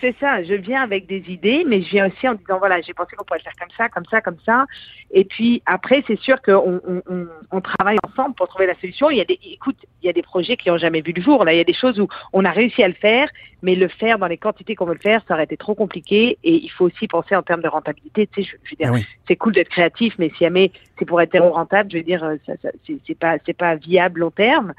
C'est 0.00 0.14
ça, 0.20 0.42
je 0.42 0.52
viens 0.54 0.82
avec 0.82 1.06
des 1.06 1.24
idées, 1.28 1.64
mais 1.66 1.80
je 1.80 1.88
viens 1.88 2.08
aussi 2.08 2.28
en 2.28 2.34
disant, 2.34 2.58
voilà, 2.58 2.82
j'ai 2.82 2.92
pensé 2.92 3.16
qu'on 3.16 3.24
pourrait 3.24 3.38
le 3.38 3.44
faire 3.44 3.56
comme 3.58 3.74
ça, 3.76 3.88
comme 3.88 4.04
ça, 4.04 4.20
comme 4.20 4.36
ça. 4.44 4.66
Et 5.10 5.24
puis 5.24 5.62
après, 5.64 6.04
c'est 6.06 6.18
sûr 6.18 6.42
qu'on 6.42 6.80
on, 6.86 7.26
on, 7.50 7.60
travaille 7.62 7.96
ensemble 8.06 8.34
pour 8.34 8.46
trouver 8.48 8.66
la 8.66 8.74
solution. 8.74 9.08
Il 9.08 9.16
y 9.16 9.22
a 9.22 9.24
des, 9.24 9.38
écoute, 9.42 9.76
il 10.02 10.06
y 10.06 10.10
a 10.10 10.12
des 10.12 10.22
projets 10.22 10.58
qui 10.58 10.68
n'ont 10.68 10.76
jamais 10.76 11.00
vu 11.00 11.12
le 11.12 11.22
jour. 11.22 11.44
Là, 11.44 11.54
il 11.54 11.56
y 11.56 11.60
a 11.60 11.64
des 11.64 11.72
choses 11.72 11.98
où 11.98 12.08
on 12.34 12.44
a 12.44 12.50
réussi 12.50 12.82
à 12.82 12.88
le 12.88 12.94
faire, 12.94 13.28
mais 13.62 13.74
le 13.74 13.88
faire 13.88 14.18
dans 14.18 14.26
les 14.26 14.36
quantités 14.36 14.74
qu'on 14.74 14.84
veut 14.84 14.94
le 14.94 15.00
faire, 15.00 15.22
ça 15.26 15.34
aurait 15.34 15.44
été 15.44 15.56
trop 15.56 15.74
compliqué. 15.74 16.36
Et 16.44 16.56
il 16.56 16.70
faut 16.70 16.84
aussi 16.84 17.08
penser 17.08 17.34
en 17.34 17.42
termes 17.42 17.62
de 17.62 17.68
rentabilité. 17.68 18.26
Tu 18.26 18.42
sais, 18.42 18.50
je, 18.50 18.70
veux 18.70 18.76
dire, 18.76 18.92
ah 18.94 19.16
c'est 19.26 19.36
cool 19.36 19.54
d'être 19.54 19.70
créatif, 19.70 20.14
mais 20.18 20.28
si 20.36 20.44
jamais 20.44 20.72
c'est 20.98 21.06
pour 21.06 21.22
être 21.22 21.38
rentable, 21.38 21.90
je 21.90 21.96
veux 21.96 22.04
dire, 22.04 22.20
ça, 22.44 22.52
ça 22.60 22.68
c'est 22.86 23.18
pas, 23.18 23.36
c'est 23.46 23.56
pas 23.56 23.76
viable 23.76 24.20
long 24.20 24.30
terme. 24.30 24.74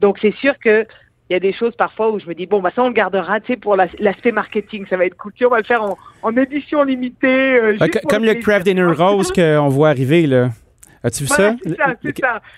Donc 0.00 0.18
c'est 0.22 0.34
sûr 0.36 0.58
que 0.58 0.86
il 1.32 1.36
y 1.36 1.36
a 1.36 1.40
des 1.40 1.54
choses 1.54 1.74
parfois 1.74 2.10
où 2.10 2.20
je 2.20 2.26
me 2.26 2.34
dis 2.34 2.44
bon 2.44 2.60
bah 2.60 2.70
ça 2.76 2.82
on 2.82 2.88
le 2.88 2.92
gardera 2.92 3.40
tu 3.40 3.54
sais 3.54 3.56
pour 3.56 3.74
l'aspect 3.74 4.32
marketing 4.32 4.84
ça 4.90 4.98
va 4.98 5.06
être 5.06 5.16
cool. 5.16 5.32
On 5.46 5.48
va 5.48 5.58
le 5.58 5.64
faire 5.64 5.82
en, 5.82 6.36
édition 6.36 6.82
limitée 6.82 7.54
euh, 7.54 7.78
comme 8.06 8.24
le 8.24 8.34
craft 8.34 8.66
dinner 8.66 8.84
rose 8.84 9.32
qu'on 9.34 9.68
voit 9.68 9.88
arriver 9.88 10.26
là 10.26 10.50
As-tu 11.04 11.24
vu 11.24 11.28
ça? 11.28 11.56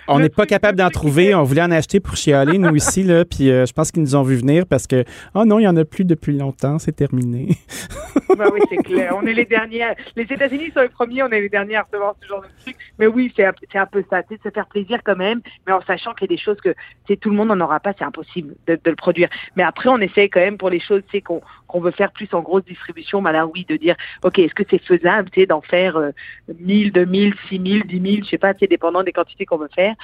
On 0.08 0.18
n'est 0.18 0.28
pas 0.28 0.46
capable 0.46 0.78
d'en 0.78 0.90
trouver. 0.90 1.34
On 1.34 1.42
voulait 1.42 1.62
en 1.62 1.70
acheter 1.70 2.00
pour 2.00 2.16
chialer, 2.16 2.58
nous 2.58 2.74
ici, 2.74 3.02
là. 3.02 3.24
Puis 3.30 3.50
euh, 3.50 3.66
je 3.66 3.72
pense 3.72 3.90
qu'ils 3.90 4.02
nous 4.02 4.16
ont 4.16 4.22
vu 4.22 4.36
venir 4.36 4.66
parce 4.66 4.86
que, 4.86 5.04
oh 5.34 5.44
non, 5.44 5.58
il 5.58 5.62
n'y 5.62 5.68
en 5.68 5.76
a 5.76 5.84
plus 5.84 6.04
depuis 6.04 6.36
longtemps, 6.36 6.78
c'est 6.78 6.92
terminé. 6.92 7.48
ben 8.36 8.46
oui, 8.52 8.60
c'est 8.68 8.76
clair. 8.76 9.16
On 9.16 9.26
est 9.26 9.32
les 9.32 9.44
derniers. 9.46 9.86
Les 10.16 10.24
États-Unis 10.24 10.70
sont 10.74 10.82
les 10.82 10.88
premiers, 10.88 11.22
on 11.22 11.28
est 11.28 11.40
les 11.40 11.48
derniers 11.48 11.76
à 11.76 11.82
recevoir 11.82 12.14
ce 12.20 12.26
genre 12.26 12.42
de 12.42 12.62
trucs. 12.62 12.76
Mais 12.98 13.06
oui, 13.06 13.32
c'est 13.36 13.46
un 13.46 13.86
peu 13.86 14.04
ça. 14.10 14.22
Tu 14.22 14.34
sais, 14.34 14.40
se 14.44 14.50
faire 14.50 14.66
plaisir 14.66 15.00
quand 15.04 15.16
même, 15.16 15.40
mais 15.66 15.72
en 15.72 15.80
sachant 15.82 16.12
qu'il 16.12 16.30
y 16.30 16.34
a 16.34 16.36
des 16.36 16.42
choses 16.42 16.58
que, 16.60 16.74
tout 17.14 17.30
le 17.30 17.36
monde 17.36 17.48
n'en 17.48 17.60
aura 17.60 17.80
pas, 17.80 17.92
c'est 17.98 18.04
impossible 18.04 18.54
de, 18.66 18.78
le 18.84 18.96
produire. 18.96 19.28
Mais 19.56 19.62
après, 19.62 19.88
on 19.88 19.98
essaie 19.98 20.28
quand 20.28 20.40
même 20.40 20.58
pour 20.58 20.70
les 20.70 20.80
choses, 20.80 21.02
tu 21.06 21.18
sais, 21.18 21.22
qu'on 21.22 21.40
qu'on 21.74 21.80
veut 21.80 21.90
faire 21.90 22.12
plus 22.12 22.28
en 22.32 22.40
grosse 22.40 22.64
distribution, 22.64 23.20
ben 23.20 23.32
là, 23.32 23.48
oui, 23.48 23.66
de 23.68 23.76
dire, 23.76 23.96
OK, 24.22 24.38
est-ce 24.38 24.54
que 24.54 24.62
c'est 24.70 24.80
faisable, 24.80 25.28
tu 25.30 25.40
sais, 25.40 25.46
d'en 25.46 25.60
faire 25.60 25.96
euh, 25.96 26.12
1000, 26.60 26.92
2000, 26.92 27.34
6000, 27.48 27.82
10 27.84 28.00
000, 28.00 28.16
je 28.22 28.30
sais 28.30 28.38
pas, 28.38 28.52
c'est 28.58 28.70
dépendant 28.70 29.02
des 29.02 29.10
quantités 29.10 29.44
qu'on 29.44 29.56
veut 29.58 29.68
faire. 29.74 29.94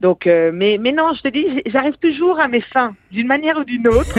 Donc, 0.00 0.26
euh, 0.26 0.50
mais, 0.52 0.76
mais 0.80 0.90
non, 0.90 1.12
je 1.14 1.22
te 1.22 1.28
dis, 1.28 1.46
j'arrive 1.66 1.96
toujours 2.02 2.40
à 2.40 2.48
mes 2.48 2.62
fins, 2.62 2.96
d'une 3.12 3.28
manière 3.28 3.58
ou 3.58 3.64
d'une 3.64 3.86
autre. 3.86 4.18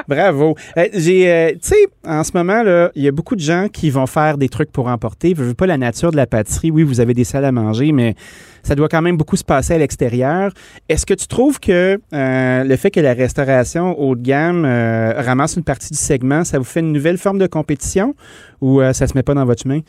Bravo. 0.08 0.56
Euh, 0.78 0.88
j'ai, 0.94 1.30
euh, 1.30 1.50
tu 1.52 1.58
sais, 1.60 1.86
en 2.06 2.24
ce 2.24 2.32
moment, 2.34 2.62
là, 2.62 2.90
il 2.94 3.02
y 3.02 3.08
a 3.08 3.12
beaucoup 3.12 3.36
de 3.36 3.40
gens 3.40 3.68
qui 3.68 3.90
vont 3.90 4.06
faire 4.06 4.38
des 4.38 4.48
trucs 4.48 4.72
pour 4.72 4.86
emporter. 4.86 5.34
Je 5.36 5.42
veux 5.42 5.54
pas 5.54 5.66
la 5.66 5.76
nature 5.76 6.10
de 6.10 6.16
la 6.16 6.26
pâtisserie. 6.26 6.70
Oui, 6.70 6.84
vous 6.84 7.00
avez 7.00 7.12
des 7.12 7.24
salles 7.24 7.44
à 7.44 7.52
manger, 7.52 7.92
mais 7.92 8.14
ça 8.62 8.74
doit 8.74 8.88
quand 8.88 9.02
même 9.02 9.16
beaucoup 9.16 9.36
se 9.36 9.44
passer 9.44 9.74
à 9.74 9.78
l'extérieur. 9.78 10.52
Est-ce 10.88 11.06
que 11.06 11.14
tu 11.14 11.26
trouves 11.26 11.60
que 11.60 12.00
euh, 12.12 12.64
le 12.64 12.76
fait 12.76 12.90
que 12.90 13.00
la 13.00 13.14
restauration 13.14 13.98
haut 13.98 14.14
de 14.14 14.22
gamme 14.22 14.64
euh, 14.64 15.20
ramasse 15.20 15.56
une 15.56 15.64
partie 15.64 15.90
du 15.90 15.98
segment, 15.98 16.44
ça 16.44 16.58
vous 16.58 16.64
fait 16.64 16.80
une 16.80 16.92
nouvelle 16.92 17.18
forme 17.18 17.38
de 17.38 17.46
compétition 17.46 18.14
ou 18.60 18.80
euh, 18.80 18.92
ça 18.92 19.06
se 19.06 19.16
met 19.16 19.22
pas 19.22 19.34
dans 19.34 19.44
votre 19.44 19.62
chemin? 19.62 19.80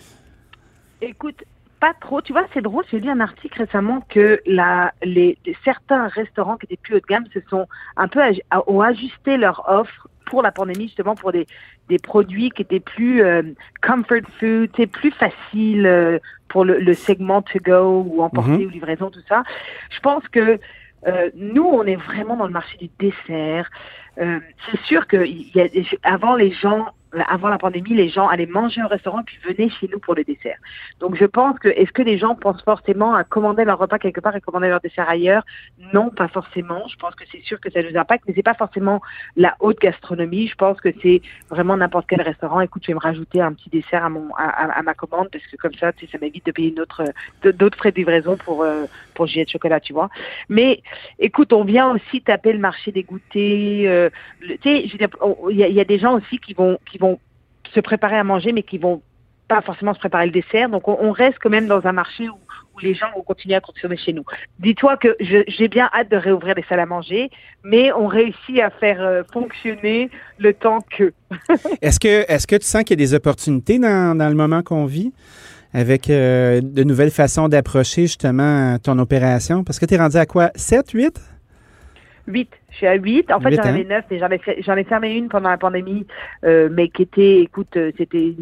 Écoute, 1.01 1.43
pas 1.79 1.93
trop. 1.99 2.21
Tu 2.21 2.31
vois, 2.31 2.45
c'est 2.53 2.61
drôle. 2.61 2.83
J'ai 2.89 2.99
lu 2.99 3.09
un 3.09 3.19
article 3.19 3.59
récemment 3.59 4.01
que 4.09 4.39
la, 4.45 4.93
les, 5.03 5.37
certains 5.65 6.07
restaurants 6.07 6.55
qui 6.57 6.65
étaient 6.65 6.81
plus 6.81 6.95
haut 6.95 6.99
de 6.99 7.05
gamme 7.05 7.25
se 7.33 7.39
sont 7.49 7.67
un 7.97 8.07
peu 8.07 8.21
ont 8.67 8.81
ajusté 8.81 9.37
leur 9.37 9.65
offre 9.67 10.07
pour 10.33 10.41
la 10.41 10.51
pandémie, 10.51 10.85
justement 10.85 11.13
pour 11.13 11.31
des, 11.31 11.45
des 11.89 11.99
produits 11.99 12.49
qui 12.49 12.63
étaient 12.63 12.79
plus 12.79 13.21
euh, 13.21 13.43
comfort 13.83 14.25
food, 14.39 14.71
plus 14.87 15.11
faciles 15.11 15.85
euh, 15.85 16.17
pour 16.47 16.65
le, 16.65 16.79
le, 16.79 16.93
segment 16.95 17.43
to 17.43 17.59
go 17.59 18.03
ou 18.07 18.23
emporter 18.23 18.49
mhm. 18.49 18.65
ou 18.65 18.69
livraison, 18.69 19.11
tout 19.11 19.21
ça. 19.29 19.43
Je 19.91 19.99
pense 19.99 20.27
que 20.29 20.57
euh, 21.05 21.29
nous, 21.35 21.65
on 21.65 21.83
est 21.83 21.97
vraiment 21.97 22.35
dans 22.35 22.47
le 22.47 22.51
marché 22.51 22.79
du 22.79 22.89
dessert. 22.97 23.69
C'est 24.17 24.79
sûr 24.85 25.05
que 25.05 25.17
y 25.23 25.61
a, 25.61 25.67
avant 26.01 26.35
les 26.35 26.51
gens 26.51 26.87
avant 27.27 27.49
la 27.49 27.57
pandémie, 27.57 27.93
les 27.93 28.09
gens 28.09 28.27
allaient 28.27 28.45
manger 28.45 28.81
au 28.83 28.87
restaurant 28.87 29.23
puis 29.23 29.37
venaient 29.43 29.69
chez 29.69 29.87
nous 29.91 29.99
pour 29.99 30.15
le 30.15 30.23
dessert. 30.23 30.57
Donc 30.99 31.15
je 31.15 31.25
pense 31.25 31.57
que 31.59 31.67
est-ce 31.69 31.91
que 31.91 32.01
les 32.01 32.17
gens 32.17 32.35
pensent 32.35 32.61
forcément 32.63 33.15
à 33.15 33.23
commander 33.23 33.65
leur 33.65 33.77
repas 33.77 33.99
quelque 33.99 34.19
part 34.19 34.35
et 34.35 34.41
commander 34.41 34.69
leur 34.69 34.79
dessert 34.79 35.09
ailleurs? 35.09 35.43
Non, 35.93 36.09
pas 36.09 36.27
forcément. 36.27 36.87
Je 36.87 36.95
pense 36.95 37.15
que 37.15 37.23
c'est 37.31 37.43
sûr 37.43 37.59
que 37.59 37.69
ça 37.71 37.81
nous 37.81 37.97
impacte, 37.97 38.23
mais 38.27 38.33
c'est 38.35 38.43
pas 38.43 38.53
forcément 38.53 39.01
la 39.35 39.55
haute 39.59 39.79
gastronomie. 39.79 40.47
Je 40.47 40.55
pense 40.55 40.79
que 40.81 40.89
c'est 41.01 41.21
vraiment 41.49 41.77
n'importe 41.77 42.07
quel 42.07 42.21
restaurant. 42.21 42.61
Écoute, 42.61 42.83
je 42.83 42.87
vais 42.87 42.95
me 42.95 42.99
rajouter 42.99 43.41
un 43.41 43.53
petit 43.53 43.69
dessert 43.69 44.03
à 44.03 44.09
mon 44.09 44.33
à, 44.35 44.81
ma 44.81 44.93
commande 44.93 45.29
parce 45.31 45.45
que 45.45 45.55
comme 45.57 45.73
ça, 45.75 45.91
tu 45.93 46.05
sais, 46.05 46.11
ça 46.11 46.17
m'évite 46.19 46.45
de 46.45 46.51
payer 46.51 46.69
une 46.69 46.79
autre 46.79 47.03
d'autres 47.43 47.77
frais 47.77 47.91
de 47.91 47.97
livraison 47.97 48.37
pour 48.37 48.63
euh, 48.63 48.85
pour 49.13 49.25
de 49.25 49.49
chocolat, 49.49 49.79
tu 49.79 49.93
vois. 49.93 50.09
Mais 50.49 50.81
écoute, 51.19 51.53
on 51.53 51.63
vient 51.63 51.91
aussi 51.91 52.21
taper 52.21 52.53
le 52.53 52.59
marché 52.59 52.91
des 52.91 53.03
goûters. 53.03 53.85
Euh, 53.87 54.09
tu 54.41 54.57
sais, 54.63 54.89
il 55.49 55.57
y, 55.57 55.79
a 55.79 55.85
des 55.85 55.99
gens 55.99 56.15
aussi 56.15 56.39
qui 56.39 56.53
vont 56.53 56.79
se 57.73 57.79
préparer 57.79 58.17
à 58.17 58.23
manger, 58.23 58.51
mais 58.51 58.63
qui 58.63 58.77
vont 58.77 59.01
pas 59.47 59.61
forcément 59.61 59.93
se 59.93 59.99
préparer 59.99 60.25
le 60.25 60.31
dessert. 60.31 60.69
Donc, 60.69 60.87
on, 60.87 61.11
reste 61.11 61.37
quand 61.41 61.49
même 61.49 61.67
dans 61.67 61.85
un 61.85 61.91
marché 61.91 62.29
où, 62.29 62.37
les 62.81 62.95
gens 62.95 63.05
vont 63.15 63.21
continuer 63.21 63.53
à 63.53 63.61
consommer 63.61 63.97
chez 63.97 64.13
nous. 64.13 64.25
Dis-toi 64.59 64.97
que 64.97 65.15
j'ai 65.19 65.67
bien 65.67 65.91
hâte 65.93 66.09
de 66.09 66.17
réouvrir 66.17 66.55
des 66.55 66.63
salles 66.67 66.79
à 66.79 66.87
manger, 66.87 67.29
mais 67.63 67.93
on 67.93 68.07
réussit 68.07 68.59
à 68.59 68.71
faire 68.71 68.99
euh, 68.99 69.21
fonctionner 69.31 70.09
le 70.39 70.55
temps 70.55 70.79
que. 70.81 71.13
est-ce 71.83 71.99
que, 71.99 72.25
est-ce 72.27 72.47
que 72.47 72.55
tu 72.55 72.65
sens 72.65 72.83
qu'il 72.83 72.99
y 72.99 73.01
a 73.01 73.05
des 73.05 73.13
opportunités 73.13 73.77
dans, 73.77 74.17
dans 74.17 74.27
le 74.27 74.35
moment 74.35 74.63
qu'on 74.63 74.85
vit? 74.85 75.13
avec 75.73 76.09
euh, 76.09 76.61
de 76.61 76.83
nouvelles 76.83 77.11
façons 77.11 77.47
d'approcher 77.47 78.03
justement 78.03 78.77
ton 78.79 78.97
opération? 78.99 79.63
Parce 79.63 79.79
que 79.79 79.85
tu 79.85 79.95
es 79.95 79.97
rendu 79.97 80.17
à 80.17 80.25
quoi? 80.25 80.51
7, 80.55 80.91
8? 80.91 81.21
8. 82.27 82.49
Je 82.73 82.77
suis 82.77 82.87
à 82.87 82.95
8. 82.95 83.31
En 83.31 83.39
fait, 83.39 83.53
j'en 83.53 83.61
avais 83.61 83.83
9, 83.83 84.05
mais 84.09 84.19
j'en 84.19 84.75
ai, 84.75 84.83
fermé 84.83 85.13
une 85.13 85.29
pendant 85.29 85.49
la 85.49 85.57
pandémie, 85.57 86.07
euh, 86.43 86.69
mais 86.71 86.89
qui 86.89 87.03
était, 87.03 87.41
écoute, 87.41 87.77
euh, 87.77 87.91
c'était 87.97 88.33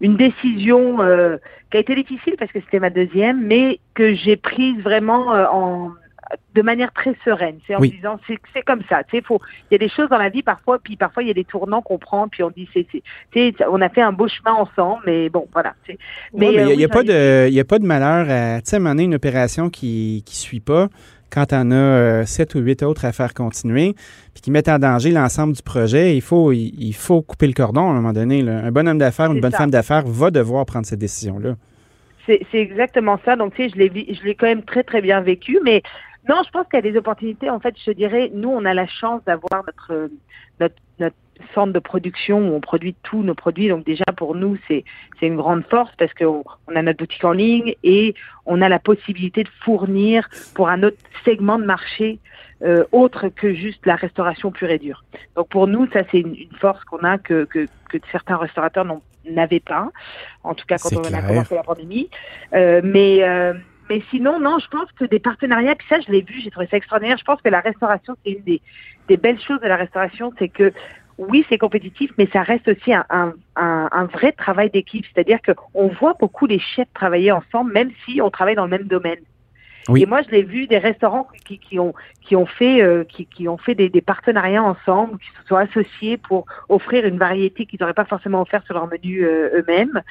une, 0.00 0.16
décision 0.16 1.00
euh, 1.00 1.38
qui 1.70 1.78
a 1.78 1.80
été 1.80 1.94
difficile 1.94 2.34
parce 2.38 2.52
que 2.52 2.60
c'était 2.60 2.78
ma 2.78 2.90
deuxième, 2.90 3.42
mais 3.46 3.80
que 3.94 4.14
j'ai 4.14 4.36
prise 4.36 4.78
vraiment 4.82 5.28
en, 5.50 5.92
de 6.54 6.62
manière 6.62 6.92
très 6.92 7.14
sereine. 7.24 7.58
C'est 7.66 7.74
en 7.74 7.80
Oui. 7.80 7.90
disant, 7.90 8.18
c'est 8.26 8.38
c'est 8.52 8.62
comme 8.62 8.82
ça. 8.88 9.02
Tu 9.04 9.16
sais, 9.16 9.22
faut, 9.22 9.40
il 9.70 9.74
y 9.74 9.76
a 9.76 9.78
des 9.78 9.88
choses 9.88 10.08
dans 10.08 10.18
la 10.18 10.28
vie 10.28 10.42
parfois, 10.42 10.78
puis 10.78 10.96
parfois 10.96 11.22
il 11.22 11.26
y 11.28 11.30
a 11.30 11.34
des 11.34 11.44
tournants 11.44 11.82
qu'on 11.82 11.98
prend, 11.98 12.28
puis 12.28 12.42
on 12.42 12.50
dit, 12.50 12.68
c'est, 12.72 12.86
on 13.70 13.80
a 13.80 13.88
fait 13.88 14.02
un 14.02 14.12
beau 14.12 14.28
chemin 14.28 14.54
ensemble, 14.54 15.02
mais 15.06 15.28
bon, 15.28 15.46
voilà. 15.52 15.74
tu 15.84 15.92
sais. 15.92 15.98
Mais 16.34 16.52
il 16.52 16.58
euh, 16.60 16.64
n'y 16.64 16.70
a, 16.72 16.74
oui, 16.74 16.80
y 16.80 16.84
a 16.84 16.88
j'en 16.88 16.92
pas 16.92 17.00
ai- 17.02 17.48
de, 17.48 17.50
y 17.50 17.60
a 17.60 17.64
pas 17.64 17.78
de 17.78 17.86
malheur 17.86 18.26
à, 18.30 18.60
tu 18.62 18.70
sais, 18.70 18.76
une 18.78 19.14
opération 19.14 19.70
qui 19.70 20.22
ne 20.26 20.32
suit 20.32 20.60
pas 20.60 20.88
quand 21.30 21.52
on 21.52 21.72
a 21.72 21.74
euh, 21.74 22.24
sept 22.26 22.54
ou 22.54 22.60
huit 22.60 22.82
autres 22.84 23.04
à 23.04 23.10
faire 23.12 23.34
continuer, 23.34 23.94
puis 24.34 24.40
qui 24.40 24.50
mettent 24.52 24.68
en 24.68 24.78
danger 24.78 25.10
l'ensemble 25.10 25.52
du 25.54 25.62
projet, 25.62 26.16
il 26.16 26.20
faut, 26.20 26.52
il, 26.52 26.72
il 26.78 26.94
faut 26.94 27.22
couper 27.22 27.48
le 27.48 27.54
cordon 27.54 27.88
à 27.88 27.90
un 27.90 27.94
moment 27.94 28.12
donné. 28.12 28.40
là. 28.42 28.58
Un 28.64 28.70
bon 28.70 28.86
homme 28.86 28.98
d'affaires, 28.98 29.32
une 29.32 29.40
bonne 29.40 29.50
ça. 29.50 29.58
femme 29.58 29.70
d'affaires 29.72 30.04
va 30.06 30.30
devoir 30.30 30.64
prendre 30.64 30.86
cette 30.86 31.00
décision-là. 31.00 31.56
C'est 32.26 32.46
c'est 32.52 32.58
exactement 32.58 33.18
ça. 33.24 33.34
Donc, 33.36 33.54
tu 33.54 33.64
sais, 33.64 33.68
je 33.68 33.76
l'ai 33.76 33.88
vi- 33.88 34.14
je 34.14 34.24
l'ai 34.24 34.34
quand 34.36 34.46
même 34.46 34.62
très, 34.62 34.82
très 34.84 35.02
bien 35.02 35.20
vécu. 35.20 35.58
Mais 35.64 35.82
non, 36.28 36.42
je 36.44 36.50
pense 36.50 36.66
qu'il 36.66 36.76
y 36.76 36.88
a 36.88 36.92
des 36.92 36.96
opportunités. 36.96 37.50
En 37.50 37.60
fait, 37.60 37.74
je 37.84 37.90
dirais, 37.90 38.30
nous, 38.32 38.48
on 38.48 38.64
a 38.64 38.74
la 38.74 38.86
chance 38.86 39.22
d'avoir 39.24 39.64
notre, 39.66 39.92
euh, 39.92 40.08
notre, 40.58 40.74
notre 40.98 41.16
centre 41.54 41.72
de 41.72 41.78
production 41.78 42.38
où 42.38 42.54
on 42.54 42.60
produit 42.60 42.94
tous 43.02 43.22
nos 43.22 43.34
produits. 43.34 43.68
Donc, 43.68 43.84
déjà, 43.84 44.04
pour 44.16 44.34
nous, 44.34 44.56
c'est 44.68 44.84
une 45.20 45.36
grande 45.36 45.64
force 45.66 45.92
parce 45.98 46.14
qu'on 46.14 46.44
on 46.66 46.76
a 46.76 46.82
notre 46.82 46.98
boutique 46.98 47.24
en 47.24 47.32
ligne 47.32 47.74
et 47.82 48.14
on 48.46 48.62
a 48.62 48.68
la 48.68 48.78
possibilité 48.78 49.44
de 49.44 49.50
fournir 49.64 50.28
pour 50.54 50.68
un 50.68 50.82
autre 50.82 50.96
segment 51.24 51.58
de 51.58 51.64
marché 51.64 52.18
euh, 52.62 52.84
autre 52.92 53.28
que 53.28 53.52
juste 53.52 53.84
la 53.84 53.96
restauration 53.96 54.50
pure 54.50 54.70
et 54.70 54.78
dure. 54.78 55.04
Donc, 55.36 55.48
pour 55.48 55.66
nous, 55.66 55.86
ça, 55.92 56.00
c'est 56.10 56.20
une, 56.20 56.34
une 56.34 56.56
force 56.58 56.82
qu'on 56.84 57.04
a 57.04 57.18
que, 57.18 57.44
que, 57.44 57.66
que 57.90 57.98
certains 58.10 58.36
restaurateurs 58.36 58.86
n'avaient 59.30 59.60
pas. 59.60 59.90
En 60.42 60.54
tout 60.54 60.64
cas, 60.66 60.78
quand 60.78 60.96
on 60.96 61.12
a 61.12 61.22
commencé 61.22 61.54
la 61.54 61.62
pandémie. 61.62 62.08
Euh, 62.54 62.80
mais 62.82 63.22
euh, 63.22 63.54
mais 63.88 64.02
sinon, 64.10 64.40
non, 64.40 64.58
je 64.58 64.68
pense 64.68 64.90
que 64.92 65.04
des 65.04 65.18
partenariats, 65.18 65.74
puis 65.74 65.86
ça, 65.88 66.00
je 66.00 66.10
l'ai 66.10 66.22
vu, 66.22 66.40
j'ai 66.40 66.50
trouvé 66.50 66.66
ça 66.70 66.76
extraordinaire. 66.76 67.18
Je 67.18 67.24
pense 67.24 67.40
que 67.42 67.48
la 67.48 67.60
restauration, 67.60 68.16
c'est 68.24 68.32
une 68.32 68.42
des, 68.42 68.62
des 69.08 69.16
belles 69.16 69.40
choses 69.40 69.60
de 69.60 69.66
la 69.66 69.76
restauration, 69.76 70.32
c'est 70.38 70.48
que 70.48 70.72
oui, 71.18 71.44
c'est 71.48 71.58
compétitif, 71.58 72.10
mais 72.18 72.28
ça 72.32 72.42
reste 72.42 72.66
aussi 72.66 72.92
un, 72.92 73.04
un, 73.56 74.04
vrai 74.06 74.32
travail 74.32 74.70
d'équipe. 74.70 75.04
C'est-à-dire 75.12 75.38
qu'on 75.42 75.88
voit 75.88 76.14
beaucoup 76.18 76.46
les 76.46 76.58
chefs 76.58 76.92
travailler 76.92 77.30
ensemble, 77.30 77.72
même 77.72 77.90
si 78.04 78.20
on 78.20 78.30
travaille 78.30 78.56
dans 78.56 78.64
le 78.64 78.70
même 78.70 78.88
domaine. 78.88 79.20
Et 79.94 80.06
moi, 80.06 80.22
je 80.22 80.30
l'ai 80.30 80.42
vu 80.42 80.66
des 80.66 80.78
restaurants 80.78 81.28
qui, 81.44 81.58
qui 81.58 81.78
ont 81.78 81.94
qui 82.22 82.36
ont 82.36 82.46
fait 82.46 82.82
euh, 82.82 83.04
qui, 83.04 83.26
qui 83.26 83.48
ont 83.48 83.58
fait 83.58 83.74
des, 83.74 83.90
des 83.90 84.00
partenariats 84.00 84.62
ensemble, 84.62 85.18
qui 85.18 85.28
se 85.38 85.46
sont 85.46 85.56
associés 85.56 86.16
pour 86.16 86.46
offrir 86.70 87.04
une 87.04 87.18
variété 87.18 87.66
qu'ils 87.66 87.78
n'auraient 87.80 87.92
pas 87.92 88.06
forcément 88.06 88.40
offert 88.40 88.62
sur 88.64 88.74
leur 88.74 88.86
menu 88.86 89.24
euh, 89.24 89.58
eux-mêmes, 89.58 90.02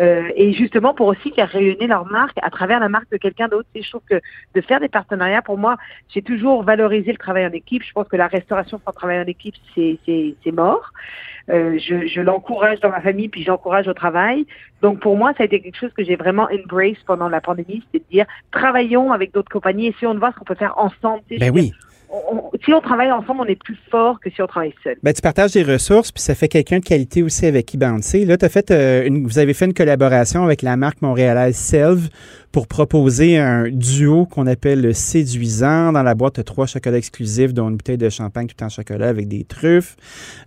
Euh, 0.00 0.28
et 0.34 0.52
justement 0.52 0.92
pour 0.92 1.06
aussi 1.06 1.30
faire 1.30 1.48
rayonner 1.48 1.86
leur 1.86 2.04
marque 2.10 2.36
à 2.42 2.50
travers 2.50 2.80
la 2.80 2.88
marque 2.88 3.10
de 3.12 3.16
quelqu'un 3.16 3.46
d'autre. 3.46 3.68
Et 3.76 3.82
je 3.82 3.90
trouve 3.90 4.02
que 4.10 4.20
de 4.54 4.60
faire 4.60 4.80
des 4.80 4.88
partenariats, 4.88 5.40
pour 5.40 5.56
moi, 5.56 5.76
j'ai 6.08 6.22
toujours 6.22 6.64
valorisé 6.64 7.12
le 7.12 7.18
travail 7.18 7.46
en 7.46 7.52
équipe. 7.52 7.82
Je 7.84 7.92
pense 7.92 8.08
que 8.08 8.16
la 8.16 8.26
restauration 8.26 8.80
sans 8.84 8.92
travail 8.92 9.20
en 9.20 9.26
équipe, 9.26 9.54
c'est 9.74 9.98
c'est 10.04 10.34
c'est 10.42 10.50
mort. 10.50 10.90
Euh, 11.48 11.78
je 11.78 12.08
je 12.08 12.20
l'encourage 12.20 12.80
dans 12.80 12.90
ma 12.90 13.00
famille, 13.00 13.28
puis 13.28 13.44
j'encourage 13.44 13.86
au 13.86 13.94
travail. 13.94 14.46
Donc 14.82 14.98
pour 14.98 15.16
moi, 15.16 15.32
ça 15.36 15.44
a 15.44 15.46
été 15.46 15.60
quelque 15.60 15.78
chose 15.78 15.92
que 15.96 16.02
j'ai 16.02 16.16
vraiment 16.16 16.48
embrace 16.50 17.00
pendant 17.06 17.28
la 17.28 17.40
pandémie, 17.40 17.82
c'est 17.92 18.00
de 18.00 18.10
dire 18.10 18.26
travaillons 18.50 19.12
avec 19.14 19.32
d'autres 19.32 19.50
compagnies, 19.50 19.88
essayons 19.88 20.14
de 20.14 20.18
voir 20.18 20.32
ce 20.32 20.38
qu'on 20.38 20.44
peut 20.44 20.54
faire 20.54 20.76
ensemble. 20.78 21.22
Ben 21.38 21.52
oui. 21.52 21.72
Si 22.64 22.72
on 22.72 22.80
travaille 22.80 23.10
ensemble, 23.10 23.40
on 23.42 23.44
est 23.46 23.60
plus 23.62 23.76
fort 23.90 24.18
que 24.20 24.30
si 24.30 24.40
on 24.42 24.46
travaille 24.46 24.74
seul. 24.82 24.96
Ben, 25.02 25.12
tu 25.12 25.20
partages 25.20 25.52
des 25.52 25.62
ressources, 25.62 26.12
puis 26.12 26.22
ça 26.22 26.34
fait 26.34 26.48
quelqu'un 26.48 26.78
de 26.78 26.84
qualité 26.84 27.22
aussi 27.22 27.46
avec 27.46 27.66
qui 27.66 27.76
bouncer. 27.76 28.24
Là, 28.24 28.36
t'as 28.36 28.48
fait, 28.48 28.70
euh, 28.70 29.06
une- 29.06 29.26
vous 29.26 29.38
avez 29.38 29.54
fait 29.54 29.64
une 29.64 29.74
collaboration 29.74 30.44
avec 30.44 30.62
la 30.62 30.76
marque 30.76 31.02
montréalaise 31.02 31.56
Selve 31.56 32.08
pour 32.52 32.68
proposer 32.68 33.36
un 33.36 33.68
duo 33.68 34.26
qu'on 34.26 34.46
appelle 34.46 34.80
le 34.80 34.92
séduisant. 34.92 35.90
Dans 35.92 36.04
la 36.04 36.14
boîte, 36.14 36.44
trois 36.44 36.66
chocolats 36.66 36.98
exclusifs, 36.98 37.52
dont 37.52 37.68
une 37.68 37.76
bouteille 37.76 37.98
de 37.98 38.08
champagne 38.08 38.46
tout 38.46 38.62
en 38.62 38.68
chocolat 38.68 39.08
avec 39.08 39.26
des 39.26 39.42
truffes. 39.44 39.96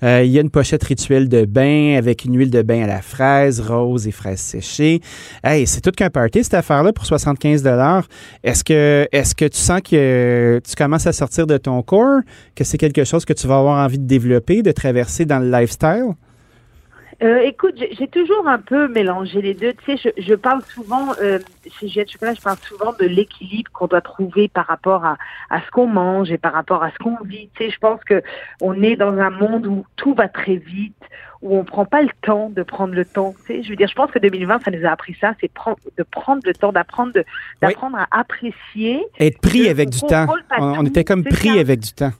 Euh, 0.04 0.24
Il 0.24 0.32
y 0.32 0.38
a 0.38 0.42
une 0.42 0.50
pochette 0.50 0.84
rituelle 0.84 1.28
de 1.28 1.44
bain 1.46 1.96
avec 1.98 2.24
une 2.24 2.38
huile 2.38 2.52
de 2.52 2.62
bain 2.62 2.84
à 2.84 2.88
la 2.88 3.02
fraise, 3.02 3.60
rose 3.60 4.08
et 4.08 4.12
fraise 4.12 4.40
séchée. 4.40 5.02
Hey, 5.44 5.68
c'est 5.68 5.82
tout 5.82 5.92
qu'un 5.92 6.10
party, 6.10 6.44
cette 6.44 6.54
affaire-là, 6.54 6.94
pour 6.94 7.06
75 7.06 7.66
Est-ce 8.44 8.64
que, 8.64 9.08
est-ce 9.12 9.36
que 9.36 9.46
tu 9.46 9.58
sens 9.58 9.82
que 9.82 10.62
tu 10.66 10.76
commences 10.76 11.08
à 11.08 11.12
sortir 11.14 11.47
de 11.48 11.58
ton 11.58 11.82
corps, 11.82 12.22
que 12.56 12.64
c'est 12.64 12.78
quelque 12.78 13.04
chose 13.04 13.26
que 13.26 13.34
tu 13.34 13.48
vas 13.48 13.58
avoir 13.58 13.84
envie 13.84 14.00
de 14.00 14.06
développer, 14.06 14.62
de 14.62 14.72
traverser 14.72 15.26
dans 15.26 15.40
le 15.40 15.50
lifestyle? 15.50 16.14
Euh, 17.24 17.40
écoute, 17.40 17.76
j'ai 17.78 18.08
toujours 18.08 18.48
un 18.48 18.60
peu 18.60 18.88
mélangé 18.88 19.42
les 19.42 19.56
deux. 19.56 19.74
Tu 19.74 19.98
sais, 19.98 20.12
je, 20.16 20.22
je 20.22 20.36
parle 20.36 20.62
souvent, 20.62 21.14
euh, 21.20 21.40
chez 21.80 21.88
Juliette 21.88 22.12
Chocolat, 22.12 22.36
je 22.36 22.42
parle 22.42 22.58
souvent 22.60 22.94
de 23.00 23.06
l'équilibre 23.06 23.72
qu'on 23.72 23.88
doit 23.88 24.02
trouver 24.02 24.48
par 24.48 24.68
rapport 24.68 25.04
à, 25.04 25.18
à 25.50 25.62
ce 25.62 25.72
qu'on 25.72 25.88
mange 25.88 26.32
et 26.32 26.38
par 26.38 26.54
rapport 26.54 26.84
à 26.84 26.92
ce 26.92 26.98
qu'on 27.00 27.18
vit. 27.24 27.50
Tu 27.56 27.66
sais, 27.66 27.70
je 27.72 27.80
pense 27.80 28.04
que 28.04 28.22
on 28.62 28.84
est 28.84 28.96
dans 28.96 29.18
un 29.18 29.32
monde 29.32 29.66
où 29.66 29.84
tout 29.96 30.14
va 30.14 30.28
très 30.28 30.58
vite, 30.58 30.94
où 31.42 31.58
on 31.58 31.64
prend 31.64 31.86
pas 31.86 32.04
le 32.04 32.10
temps 32.22 32.52
de 32.52 32.62
prendre 32.62 32.94
le 32.94 33.04
temps. 33.04 33.34
Tu 33.46 33.46
sais, 33.48 33.64
je 33.64 33.70
veux 33.70 33.76
dire, 33.76 33.88
je 33.88 33.96
pense 33.96 34.12
que 34.12 34.20
2020, 34.20 34.64
ça 34.64 34.70
nous 34.70 34.86
a 34.86 34.90
appris 34.90 35.16
ça, 35.20 35.34
c'est 35.42 35.52
prendre, 35.52 35.80
de 35.98 36.04
prendre 36.04 36.42
le 36.46 36.54
temps, 36.54 36.72
d'apprendre 36.72 37.14
d'apprendre 37.64 37.98
à 37.98 38.08
apprécier. 38.12 39.04
Être 39.20 39.42
pris 39.42 39.70
avec 39.70 39.90
du 39.90 40.02
temps. 40.02 40.28
On, 40.60 40.86
était 40.86 41.04
comme 41.04 41.24
pris 41.24 41.50
ça. 41.50 41.60
avec 41.60 41.80
du 41.80 41.94
temps. 41.94 42.12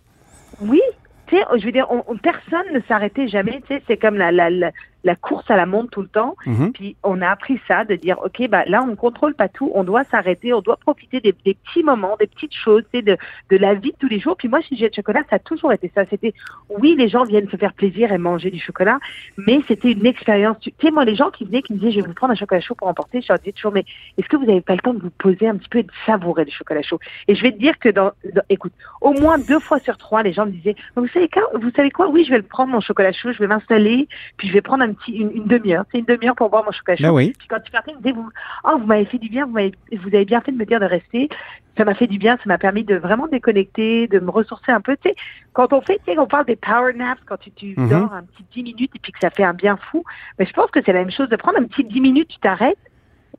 Oui, 0.60 0.82
tu 1.28 1.36
sais, 1.36 1.44
je 1.58 1.66
veux 1.66 1.72
dire, 1.72 1.88
on, 1.90 2.04
on- 2.08 2.18
personne 2.18 2.66
ne 2.74 2.80
s'arrêtait 2.88 3.28
jamais. 3.28 3.62
Tu 3.68 3.76
sais, 3.76 3.84
c'est 3.88 3.98
comme 3.98 4.16
la, 4.16 4.32
la, 4.32 4.50
la, 4.50 4.72
la 5.04 5.16
course 5.16 5.50
à 5.50 5.56
la 5.56 5.66
montre 5.66 5.90
tout 5.92 6.02
le 6.02 6.08
temps. 6.08 6.36
Mhm. 6.46 6.72
Puis 6.74 6.96
on 7.04 7.22
a 7.22 7.30
appris 7.30 7.60
ça, 7.68 7.86
de 7.86 7.96
dire, 7.96 8.18
OK, 8.24 8.48
bah, 8.50 8.64
là, 8.68 8.82
on 8.84 8.88
ne 8.88 8.96
contrôle 8.96 9.34
pas 9.36 9.48
tout, 9.48 9.72
on 9.74 9.84
doit 9.84 10.04
s'arrêter, 10.06 10.54
on 10.54 10.62
doit 10.62 10.78
profiter 10.78 11.20
des, 11.22 11.34
des 11.46 11.54
petits 11.56 11.84
moments, 11.84 12.16
des 12.20 12.28
petites 12.28 12.54
choses, 12.56 12.84
de, 12.94 13.02
de 13.02 13.58
la 13.58 13.74
vie 13.76 13.92
de 13.92 13.98
tous 14.00 14.08
les 14.08 14.20
jours. 14.20 14.36
Puis 14.38 14.48
moi, 14.48 14.62
chez 14.62 14.76
Jet 14.76 14.94
Chocolat, 14.96 15.22
ça 15.30 15.38
a 15.38 15.40
toujours 15.40 15.72
été 15.74 15.92
ça. 15.94 16.06
C'était, 16.10 16.34
oui, 16.70 16.96
les 16.98 17.08
gens 17.10 17.24
viennent 17.24 17.50
se 17.50 17.58
faire 17.58 17.74
plaisir 17.74 18.12
et 18.12 18.18
manger 18.18 18.52
du 18.52 18.60
chocolat, 18.60 19.00
mais 19.38 19.62
c'était 19.68 19.92
une 19.92 20.06
expérience. 20.06 20.58
Tu 20.60 20.72
tu 20.72 20.86
sais, 20.86 20.92
moi, 20.92 21.06
les 21.06 21.16
gens 21.16 21.32
qui 21.32 21.46
venaient, 21.46 21.62
qui 21.62 21.74
me 21.74 21.80
disaient, 21.80 21.92
je 21.92 22.02
vais 22.02 22.08
vous 22.08 22.14
prendre 22.14 22.34
un 22.34 22.36
chocolat 22.36 22.62
chaud 22.62 22.76
pour 22.76 22.88
emporter, 22.88 23.22
je 23.22 23.28
leur 23.30 23.40
disais 23.40 23.52
toujours, 23.54 23.72
mais 23.72 23.86
est-ce 24.18 24.28
que 24.28 24.36
vous 24.36 24.46
n'avez 24.46 24.62
pas 24.62 24.74
le 24.74 24.80
temps 24.80 24.94
de 24.94 25.00
vous 25.02 25.10
poser 25.10 25.48
un 25.48 25.56
petit 25.56 25.70
peu 25.70 25.80
et 25.80 25.84
de 25.84 25.92
savourer 26.06 26.46
le 26.46 26.52
chocolat 26.52 26.82
chaud? 26.82 27.00
Et 27.28 27.36
je 27.36 27.42
vais 27.42 27.52
te 27.52 27.58
dire 27.58 27.78
que 27.80 27.90
dans, 27.90 28.12
dans- 28.34 28.44
écoute, 28.50 28.74
au 29.02 29.14
moins 29.14 29.38
deux 29.38 29.60
fois 29.60 29.80
sur 29.80 29.98
trois, 29.98 30.24
les 30.24 30.34
gens 30.34 30.46
me 30.46 30.52
disaient, 30.52 30.76
vous 30.96 31.08
savez 31.08 31.30
quoi, 31.30 31.44
vous 31.54 31.72
savez 31.76 31.92
quoi, 31.92 32.08
oui, 32.10 32.24
je 32.26 32.32
vais 32.32 32.38
le 32.38 32.44
prendre, 32.44 32.72
mon 32.72 32.80
chocolat 32.82 33.12
chaud, 33.12 33.32
je 33.32 33.40
vais 33.40 33.48
m'installer, 33.48 34.08
puis 34.38 34.48
je 34.48 34.54
vais 34.54 34.62
prendre 34.62 34.84
un 34.84 34.87
petit, 34.94 35.14
une, 35.14 35.32
une 35.32 35.46
demi-heure, 35.46 35.86
c'est 35.92 36.00
une 36.00 36.06
demi-heure 36.06 36.36
pour 36.36 36.50
boire 36.50 36.64
mon 36.66 36.72
chocolat 36.72 36.98
chaud. 36.98 37.04
Ben 37.04 37.12
oui. 37.12 37.34
Puis 37.38 37.48
quand 37.48 37.60
tu 37.60 37.72
partais, 37.72 37.92
ils 37.92 37.98
me 37.98 38.02
disaient, 38.02 38.14
vous, 38.16 38.30
oh, 38.66 38.78
vous 38.80 38.86
m'avez 38.86 39.06
fait 39.06 39.18
du 39.18 39.30
bien, 39.30 39.46
vous, 39.46 39.52
m'avez- 39.52 39.74
vous 39.92 40.08
avez 40.08 40.26
bien 40.26 40.42
fait 40.42 40.52
de 40.52 40.58
me 40.58 40.66
dire 40.66 40.80
de 40.80 40.86
rester. 40.86 41.30
Ça 41.78 41.86
m'a 41.86 41.94
fait 41.94 42.08
du 42.08 42.18
bien, 42.18 42.38
ça 42.38 42.44
m'a 42.48 42.58
permis 42.58 42.84
de 42.84 42.96
vraiment 42.96 43.28
déconnecter, 43.28 44.08
de 44.08 44.20
me 44.20 44.32
ressourcer 44.32 44.72
un 44.72 44.82
peu. 44.82 44.98
Tu 44.98 45.10
sais, 45.10 45.16
quand 45.54 45.74
on 45.74 45.82
fait, 45.82 46.00
tu 46.06 46.12
sais, 46.14 46.18
on 46.20 46.26
parle 46.26 46.46
des 46.46 46.56
power 46.56 46.94
naps, 46.94 47.22
quand 47.26 47.38
tu, 47.38 47.52
tu 47.52 47.76
Mhm. 47.78 47.90
dors 47.90 48.14
un 48.14 48.24
petit 48.24 48.44
10 48.52 48.64
minutes 48.64 48.92
et 48.96 49.00
puis 49.00 49.12
que 49.12 49.20
ça 49.20 49.30
fait 49.30 49.44
un 49.44 49.54
bien 49.54 49.78
fou. 49.78 50.04
Mais 50.40 50.46
je 50.48 50.54
pense 50.54 50.72
que 50.72 50.80
c'est 50.84 50.94
la 50.94 51.00
même 51.00 51.12
chose 51.12 51.30
de 51.30 51.36
prendre 51.36 51.60
un 51.60 51.64
petit 51.66 51.84
10 51.84 52.02
minutes, 52.02 52.30
tu 52.30 52.40
t'arrêtes. 52.40 52.78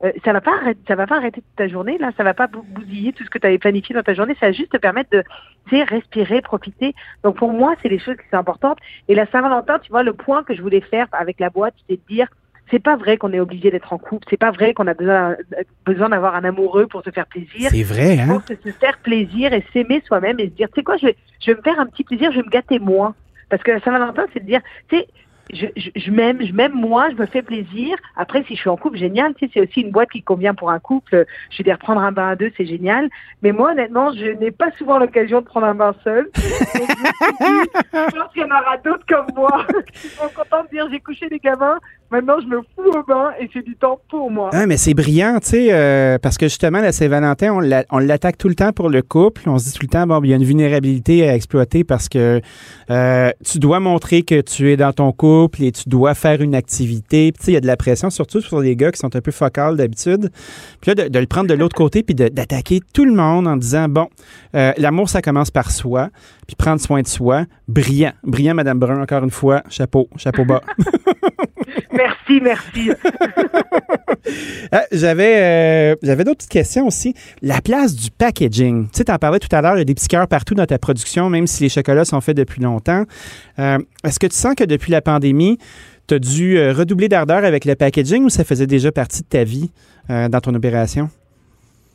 Euh, 0.03 0.11
ça 0.23 0.31
va 0.31 0.39
pas 0.39 0.55
arrêter, 0.55 0.79
ça 0.87 0.95
va 0.95 1.05
pas 1.07 1.17
arrêter 1.17 1.41
toute 1.41 1.55
ta 1.57 1.67
journée 1.67 1.97
là, 1.97 2.11
ça 2.15 2.23
va 2.23 2.33
pas 2.33 2.47
bou- 2.47 2.63
bousiller 2.63 3.11
tout 3.11 3.25
ce 3.25 3.29
que 3.29 3.37
tu 3.37 3.45
avais 3.45 3.57
planifié 3.57 3.93
dans 3.93 4.01
ta 4.01 4.13
journée, 4.13 4.33
ça 4.39 4.45
va 4.45 4.51
juste 4.53 4.71
te 4.71 4.77
permettre 4.77 5.09
de 5.11 5.23
tu 5.67 5.75
sais, 5.75 5.83
respirer, 5.83 6.41
profiter. 6.41 6.95
Donc 7.23 7.35
pour 7.35 7.51
moi, 7.51 7.75
c'est 7.81 7.89
des 7.89 7.99
choses 7.99 8.15
qui 8.15 8.27
sont 8.31 8.37
importantes. 8.37 8.77
Et 9.09 9.15
la 9.15 9.25
Saint-Valentin, 9.27 9.77
tu 9.79 9.91
vois, 9.91 10.03
le 10.03 10.13
point 10.13 10.43
que 10.43 10.55
je 10.55 10.61
voulais 10.61 10.79
faire 10.79 11.07
avec 11.11 11.39
la 11.41 11.49
boîte, 11.49 11.73
c'est 11.89 11.97
de 11.97 12.01
dire 12.07 12.27
c'est 12.71 12.79
pas 12.79 12.95
vrai 12.95 13.17
qu'on 13.17 13.33
est 13.33 13.39
obligé 13.39 13.71
d'être 13.71 13.91
en 13.91 13.97
couple, 13.97 14.25
c'est 14.29 14.37
pas 14.37 14.51
vrai 14.51 14.73
qu'on 14.73 14.85
a 14.87 14.93
besoin, 14.93 15.35
besoin 15.85 16.09
d'avoir 16.09 16.35
un 16.35 16.43
amoureux 16.43 16.85
pour 16.87 17.03
se 17.03 17.09
faire 17.09 17.25
plaisir. 17.25 17.69
C'est 17.71 17.83
vrai, 17.83 18.19
hein? 18.19 18.41
que 18.47 18.55
se 18.55 18.69
faire 18.77 18.99
plaisir 18.99 19.51
et 19.53 19.65
s'aimer 19.73 20.01
soi-même 20.05 20.39
et 20.39 20.45
se 20.45 20.51
dire, 20.53 20.67
tu 20.69 20.75
sais 20.75 20.83
quoi, 20.83 20.95
je 20.97 21.07
vais, 21.07 21.17
je 21.41 21.51
vais 21.51 21.57
me 21.57 21.61
faire 21.63 21.79
un 21.79 21.87
petit 21.87 22.03
plaisir, 22.03 22.31
je 22.31 22.37
vais 22.37 22.45
me 22.45 22.49
gâter 22.51 22.77
moi. 22.79 23.15
Parce 23.49 23.63
que 23.63 23.71
la 23.71 23.79
Saint-Valentin, 23.81 24.27
c'est 24.31 24.41
de 24.41 24.45
dire, 24.45 24.61
tu 24.87 24.97
sais, 24.97 25.07
je, 25.51 25.65
je, 25.75 25.89
je 25.95 26.11
m'aime, 26.11 26.45
je 26.45 26.53
m'aime 26.53 26.73
moi, 26.73 27.09
je 27.09 27.15
me 27.15 27.25
fais 27.25 27.41
plaisir. 27.41 27.97
Après, 28.15 28.43
si 28.43 28.55
je 28.55 28.59
suis 28.59 28.69
en 28.69 28.77
couple, 28.77 28.97
génial. 28.97 29.33
Tu 29.35 29.45
sais, 29.45 29.51
c'est 29.53 29.61
aussi 29.61 29.81
une 29.81 29.91
boîte 29.91 30.09
qui 30.11 30.21
convient 30.21 30.53
pour 30.53 30.71
un 30.71 30.79
couple. 30.79 31.25
Je 31.49 31.57
veux 31.57 31.63
dire, 31.63 31.77
prendre 31.77 32.01
un 32.01 32.11
bain 32.11 32.29
à 32.29 32.35
deux, 32.35 32.51
c'est 32.57 32.65
génial. 32.65 33.09
Mais 33.41 33.51
moi, 33.51 33.71
honnêtement, 33.71 34.11
je 34.13 34.25
n'ai 34.25 34.51
pas 34.51 34.71
souvent 34.77 34.97
l'occasion 34.99 35.41
de 35.41 35.45
prendre 35.45 35.67
un 35.67 35.75
bain 35.75 35.95
seul. 36.03 36.29
Donc, 36.35 36.43
je 36.43 36.79
me 36.79 36.85
suis 36.85 37.35
dit, 37.39 37.69
je 37.93 38.19
pense 38.19 38.33
qu'il 38.33 38.41
y 38.41 38.45
en 38.45 38.49
aura 38.49 38.77
d'autres 38.77 39.05
comme 39.07 39.27
moi 39.35 39.65
qui 39.93 40.07
sont 40.07 40.29
contents 40.35 40.63
de 40.63 40.69
dire, 40.69 40.87
j'ai 40.91 40.99
couché 40.99 41.27
des 41.29 41.39
gamins. 41.39 41.79
Maintenant, 42.11 42.35
je 42.41 42.47
me 42.47 42.57
fous 42.61 42.89
au 42.99 43.03
bain 43.07 43.29
et 43.39 43.47
c'est 43.53 43.63
du 43.63 43.75
temps 43.75 43.99
pour 44.09 44.31
moi. 44.31 44.49
Ah, 44.51 44.65
mais 44.65 44.77
c'est 44.77 44.95
brillant, 44.95 45.37
tu 45.41 45.49
sais, 45.49 45.67
euh, 45.71 46.17
parce 46.17 46.37
que 46.39 46.47
justement, 46.47 46.79
la 46.79 46.91
Saint-Valentin, 46.91 47.53
on 47.53 47.59
l'a- 47.59 47.85
on 47.91 47.99
l'attaque 47.99 48.37
tout 48.39 48.47
le 48.49 48.55
temps 48.55 48.71
pour 48.73 48.89
le 48.89 49.03
couple. 49.03 49.43
On 49.47 49.59
se 49.59 49.65
dit 49.65 49.73
tout 49.73 49.83
le 49.83 49.89
temps, 49.89 50.07
bon, 50.07 50.19
il 50.23 50.29
y 50.31 50.33
a 50.33 50.35
une 50.35 50.43
vulnérabilité 50.43 51.29
à 51.29 51.35
exploiter 51.35 51.83
parce 51.83 52.09
que 52.09 52.41
euh, 52.89 53.29
tu 53.45 53.59
dois 53.59 53.79
montrer 53.79 54.23
que 54.23 54.41
tu 54.41 54.71
es 54.71 54.77
dans 54.77 54.91
ton 54.91 55.11
couple 55.11 55.61
et 55.63 55.71
tu 55.71 55.87
dois 55.87 56.15
faire 56.15 56.41
une 56.41 56.55
activité. 56.55 57.31
Puis, 57.31 57.39
tu 57.39 57.45
sais, 57.45 57.51
il 57.51 57.53
y 57.53 57.57
a 57.57 57.61
de 57.61 57.67
la 57.67 57.77
pression, 57.77 58.09
surtout 58.09 58.41
sur 58.41 58.59
les 58.59 58.75
gars 58.75 58.91
qui 58.91 58.97
sont 58.99 59.15
un 59.15 59.21
peu 59.21 59.31
focales 59.31 59.77
d'habitude. 59.77 60.31
Puis 60.81 60.89
là, 60.91 60.95
de, 60.95 61.09
de 61.09 61.19
le 61.19 61.27
prendre 61.27 61.47
de 61.47 61.53
l'autre 61.53 61.75
côté 61.75 62.01
puis 62.01 62.15
d'attaquer 62.15 62.79
tout 62.91 63.05
le 63.05 63.13
monde 63.13 63.47
en 63.47 63.55
disant, 63.55 63.87
bon, 63.87 64.07
euh, 64.55 64.73
l'amour, 64.77 65.09
ça 65.09 65.21
commence 65.21 65.51
par 65.51 65.69
soi, 65.69 66.09
puis 66.47 66.55
prendre 66.55 66.81
soin 66.81 67.01
de 67.03 67.07
soi. 67.07 67.45
Brillant. 67.67 68.13
Brillant, 68.23 68.55
Madame 68.55 68.79
Brun, 68.79 68.99
encore 68.99 69.23
une 69.23 69.29
fois. 69.29 69.61
Chapeau, 69.69 70.09
chapeau 70.17 70.43
bas. 70.43 70.61
merci, 71.93 72.41
merci. 72.41 72.91
Ah, 74.71 74.83
j'avais 74.91 75.37
euh, 75.37 75.95
j'avais 76.03 76.23
d'autres 76.23 76.39
petites 76.39 76.51
questions 76.51 76.85
aussi. 76.85 77.15
La 77.41 77.61
place 77.61 77.95
du 77.95 78.11
packaging. 78.11 78.87
Tu 78.89 78.97
sais, 78.97 79.05
tu 79.05 79.11
en 79.11 79.17
parlais 79.17 79.39
tout 79.39 79.53
à 79.55 79.61
l'heure, 79.61 79.75
il 79.75 79.79
y 79.79 79.81
a 79.81 79.85
des 79.85 79.95
petits 79.95 80.07
cœurs 80.07 80.27
partout 80.27 80.53
dans 80.53 80.65
ta 80.65 80.77
production, 80.77 81.29
même 81.29 81.47
si 81.47 81.63
les 81.63 81.69
chocolats 81.69 82.05
sont 82.05 82.21
faits 82.21 82.37
depuis 82.37 82.61
longtemps. 82.61 83.05
Euh, 83.57 83.79
Est-ce 84.03 84.19
que 84.19 84.27
tu 84.27 84.35
sens 84.35 84.55
que 84.55 84.65
depuis 84.65 84.91
la 84.91 85.01
pandémie, 85.01 85.57
tu 86.07 86.15
as 86.15 86.19
dû 86.19 86.57
euh, 86.57 86.73
redoubler 86.73 87.07
d'ardeur 87.07 87.43
avec 87.43 87.65
le 87.65 87.75
packaging 87.75 88.25
ou 88.25 88.29
ça 88.29 88.43
faisait 88.43 88.67
déjà 88.67 88.91
partie 88.91 89.21
de 89.21 89.27
ta 89.27 89.43
vie 89.43 89.71
dans 90.09 90.41
ton 90.41 90.53
opération? 90.55 91.09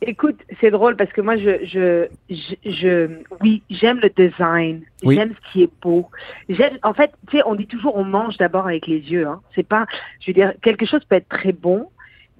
Écoute, 0.07 0.39
c'est 0.61 0.69
drôle 0.71 0.95
parce 0.95 1.11
que 1.11 1.21
moi, 1.21 1.35
je, 1.35 1.65
je, 1.65 2.07
je, 2.29 2.55
je- 2.69 3.17
oui, 3.41 3.63
j'aime 3.69 3.99
le 4.01 4.09
design. 4.09 4.81
Oui. 5.03 5.15
J'aime 5.15 5.33
ce 5.33 5.51
qui 5.51 5.63
est 5.63 5.69
beau. 5.81 6.09
J'aime, 6.47 6.77
en 6.83 6.93
fait, 6.93 7.11
tu 7.29 7.37
sais, 7.37 7.43
on 7.45 7.55
dit 7.55 7.65
toujours, 7.67 7.95
on 7.97 8.03
mange 8.03 8.37
d'abord 8.37 8.67
avec 8.67 8.85
les 8.87 8.99
yeux. 8.99 9.27
Hein. 9.27 9.41
C'est 9.55 9.67
pas, 9.67 9.85
je 10.21 10.27
veux 10.27 10.33
dire, 10.33 10.53
quelque 10.61 10.85
chose 10.85 11.03
peut 11.05 11.15
être 11.15 11.27
très 11.29 11.53
bon, 11.53 11.89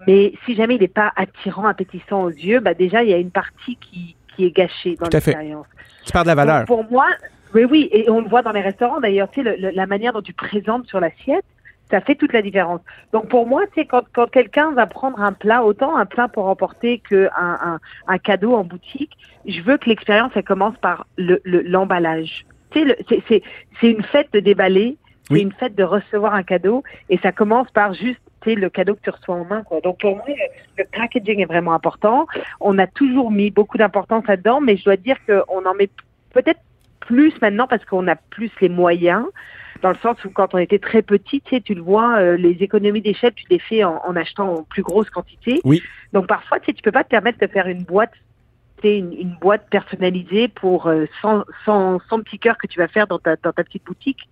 mais 0.08 0.34
si 0.46 0.56
jamais 0.56 0.76
il 0.76 0.82
n'est 0.82 0.88
pas 0.88 1.12
attirant, 1.16 1.66
appétissant 1.66 2.24
aux 2.24 2.30
yeux, 2.30 2.60
bah 2.60 2.74
déjà, 2.76 3.04
il 3.04 3.10
y 3.10 3.14
a 3.14 3.18
une 3.18 3.32
partie 3.32 3.78
qui, 3.78 4.16
qui 4.36 4.46
est 4.46 4.52
gâchée 4.52 4.96
dans 4.96 5.08
l'expérience. 5.32 5.66
Tu 6.06 6.12
parles 6.12 6.26
de 6.26 6.30
la 6.32 6.36
valeur. 6.36 6.58
Donc, 6.60 6.68
pour 6.68 6.92
moi, 6.92 7.08
oui, 7.56 7.64
oui, 7.66 7.90
et 7.92 8.10
on 8.10 8.22
le 8.22 8.28
voit 8.28 8.42
dans 8.44 8.52
les 8.52 8.62
restaurants 8.62 9.00
d'ailleurs, 9.00 9.30
tu 9.32 9.42
sais, 9.42 9.50
le- 9.50 9.56
le- 9.60 9.72
la 9.74 9.88
manière 9.88 10.14
dont 10.14 10.22
tu 10.22 10.34
présentes 10.34 10.86
sur 10.88 11.00
l'assiette, 11.00 11.46
ça 11.92 12.02
fait 12.02 12.16
toute 12.16 12.34
la 12.34 12.42
différence. 12.42 12.82
Donc 13.14 13.28
pour 13.30 13.46
moi, 13.48 13.64
sais, 13.76 13.86
quand, 13.86 14.04
quand 14.14 14.30
quelqu'un 14.30 14.72
va 14.72 14.88
prendre 14.88 15.20
un 15.22 15.34
plat, 15.34 15.64
autant 15.64 15.96
un 15.96 16.06
plat 16.06 16.28
pour 16.28 16.48
emporter 16.48 17.00
qu'un 17.08 17.30
un, 17.40 17.80
un 18.08 18.18
cadeau 18.18 18.56
en 18.56 18.64
boutique, 18.64 19.12
je 19.46 19.62
veux 19.62 19.78
que 19.78 19.90
l'expérience, 19.90 20.32
elle 20.36 20.44
commence 20.44 20.78
par 20.78 21.06
le 21.18 21.42
le- 21.46 21.62
l'emballage. 21.62 22.46
tu 22.72 22.80
sais, 22.80 22.86
le- 22.86 22.96
c'est- 23.08 23.24
c'est 23.28 23.44
c'est 23.80 23.92
une 23.92 24.04
fête 24.04 24.32
de 24.34 24.40
déballer, 24.40 24.98
c'est 25.28 25.34
Oui. 25.36 25.42
une 25.42 25.52
fête 25.54 25.76
de 25.76 25.84
recevoir 25.84 26.34
un 26.34 26.44
cadeau, 26.44 26.84
et 27.10 27.18
ça 27.20 27.32
commence 27.32 27.70
par 27.72 27.94
juste 27.94 28.20
le 28.48 28.70
cadeau 28.70 28.94
que 28.94 29.02
tu 29.02 29.10
reçois 29.10 29.34
en 29.34 29.46
main. 29.46 29.64
Quoi. 29.64 29.82
Donc 29.82 30.00
pour 30.00 30.16
moi, 30.16 30.24
le, 30.28 30.34
le 30.78 30.84
packaging 30.96 31.40
est 31.42 31.46
vraiment 31.46 31.74
important. 31.74 32.28
On 32.62 32.78
a 32.78 32.86
toujours 32.86 33.32
mis 33.32 33.50
beaucoup 33.50 33.80
d'importance 33.80 34.24
là-dedans, 34.28 34.62
mais 34.62 34.78
je 34.78 34.84
dois 34.84 34.98
dire 34.98 35.18
qu'on 35.26 35.66
en 35.66 35.74
met 35.74 35.90
peut-être 36.32 36.60
plus 37.00 37.34
maintenant 37.42 37.66
parce 37.66 37.84
qu'on 37.86 38.08
a 38.08 38.16
plus 38.16 38.52
les 38.62 38.70
moyens. 38.70 39.26
Dans 39.82 39.90
le 39.90 39.98
sens 40.02 40.18
où 40.26 40.30
quand 40.30 40.54
on 40.54 40.58
était 40.58 40.80
très 40.80 41.02
petit, 41.02 41.42
tu 41.42 41.56
sais, 41.56 41.62
tu 41.62 41.74
le 41.74 41.82
vois, 41.82 42.18
euh, 42.18 42.38
les 42.38 42.52
économies 42.62 43.02
d'échelle, 43.02 43.34
tu 43.36 43.46
les 43.50 43.60
fais 43.60 43.84
en, 43.84 44.02
en 44.06 44.16
achetant 44.16 44.54
en 44.54 44.64
plus 44.64 44.82
grosse 44.84 45.10
quantité. 45.10 45.60
Oui. 45.64 45.82
Donc 46.14 46.28
parfois, 46.28 46.60
tu 46.60 46.68
sais, 46.68 46.74
tu 46.74 46.82
peux 46.82 46.92
pas 46.92 47.04
te 47.04 47.10
permettre 47.10 47.40
de 47.40 47.48
faire 47.48 47.68
une 47.68 47.84
boîte, 47.84 48.14
tu 48.82 48.88
sais, 48.88 48.98
une, 48.98 49.14
une 49.14 49.36
boîte 49.40 49.68
personnalisée 49.70 50.48
pour 50.48 50.88
euh, 50.88 51.06
100, 51.22 51.44
100, 51.66 52.00
100 52.10 52.20
petits 52.22 52.40
cœurs 52.40 52.58
que 52.58 52.68
tu 52.68 52.80
vas 52.80 52.88
faire 52.88 53.06
dans 53.08 53.20
ta, 53.20 53.36
dans 53.36 53.52
ta 53.52 53.64
petite 53.64 53.84
boutique. 53.86 54.30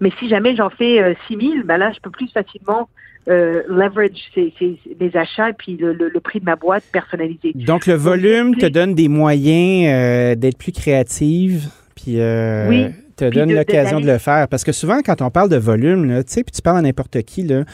Mais 0.00 0.10
si 0.18 0.28
jamais 0.28 0.56
j'en 0.56 0.70
fais 0.70 1.00
euh, 1.02 1.14
6000, 1.26 1.62
ben 1.64 1.76
là, 1.76 1.92
je 1.92 2.00
peux 2.00 2.10
plus 2.10 2.28
facilement 2.32 2.88
euh, 3.28 3.62
leverage 3.68 4.30
ces, 4.34 4.54
ces- 4.58 4.78
les 4.98 5.16
achats 5.16 5.50
et 5.50 5.52
puis 5.52 5.76
le, 5.76 5.92
le, 5.92 6.08
le 6.08 6.20
prix 6.20 6.40
de 6.40 6.44
ma 6.46 6.56
boîte 6.56 6.84
personnalisée. 6.92 7.52
Donc, 7.54 7.86
le 7.86 7.94
volume 7.94 8.56
te 8.56 8.64
donne 8.66 8.94
des 8.94 9.08
moyens 9.08 9.86
euh, 9.92 10.34
d'être 10.34 10.56
plus 10.56 10.72
créative, 10.72 11.68
puis 12.00 12.20
euh, 12.20 12.68
Oui. 12.68 12.86
te 13.16 13.24
donne 13.28 13.48
de- 13.48 13.54
l'occasion 13.54 14.00
de, 14.00 14.06
le 14.06 14.18
faire. 14.18 14.46
Parce 14.48 14.64
que 14.64 14.72
souvent, 14.72 15.00
quand 15.04 15.20
on 15.22 15.30
parle 15.30 15.48
de 15.48 15.56
volume, 15.56 16.04
là, 16.08 16.22
tu 16.22 16.32
sais, 16.32 16.44
puis 16.44 16.52
tu 16.52 16.62
parles 16.62 16.78
à 16.78 16.82
n'importe 16.82 17.20
qui, 17.22 17.42
là, 17.42 17.64